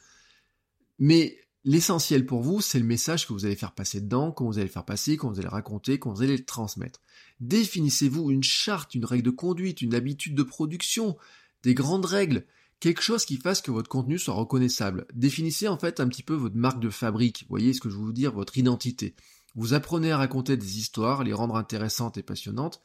[0.97, 1.38] Mais
[1.68, 4.68] L'essentiel pour vous, c'est le message que vous allez faire passer dedans, quand vous allez
[4.68, 7.01] le faire passer, quand vous allez le raconter, quand vous allez le transmettre.
[7.39, 11.18] Définissez-vous une charte, une règle de conduite, une habitude de production,
[11.63, 12.45] des grandes règles,
[12.80, 15.07] quelque chose qui fasse que votre contenu soit reconnaissable.
[15.16, 18.03] Définissez en fait un petit peu votre marque de fabrique, voyez ce que je veux
[18.03, 19.16] vous dire, votre identité.
[19.55, 22.80] Vous apprenez à raconter des histoires, les rendre intéressantes et passionnantes,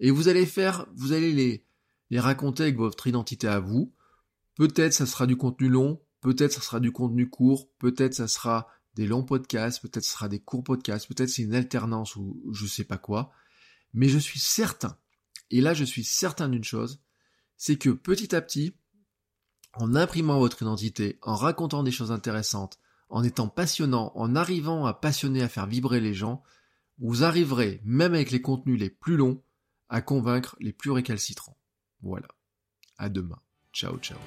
[0.00, 1.64] et vous allez faire, vous allez les,
[2.10, 3.94] les raconter avec votre identité à vous.
[4.54, 8.68] Peut-être ça sera du contenu long, Peut-être ça sera du contenu court, peut-être ça sera
[8.94, 12.66] des longs podcasts, peut-être ça sera des courts podcasts, peut-être c'est une alternance ou je
[12.66, 13.30] sais pas quoi.
[13.94, 14.98] Mais je suis certain,
[15.50, 17.00] et là je suis certain d'une chose,
[17.56, 18.74] c'est que petit à petit,
[19.74, 24.94] en imprimant votre identité, en racontant des choses intéressantes, en étant passionnant, en arrivant à
[24.94, 26.42] passionner, à faire vibrer les gens,
[26.98, 29.42] vous arriverez, même avec les contenus les plus longs,
[29.88, 31.56] à convaincre les plus récalcitrants.
[32.02, 32.28] Voilà.
[32.96, 33.40] À demain.
[33.72, 34.18] Ciao, ciao.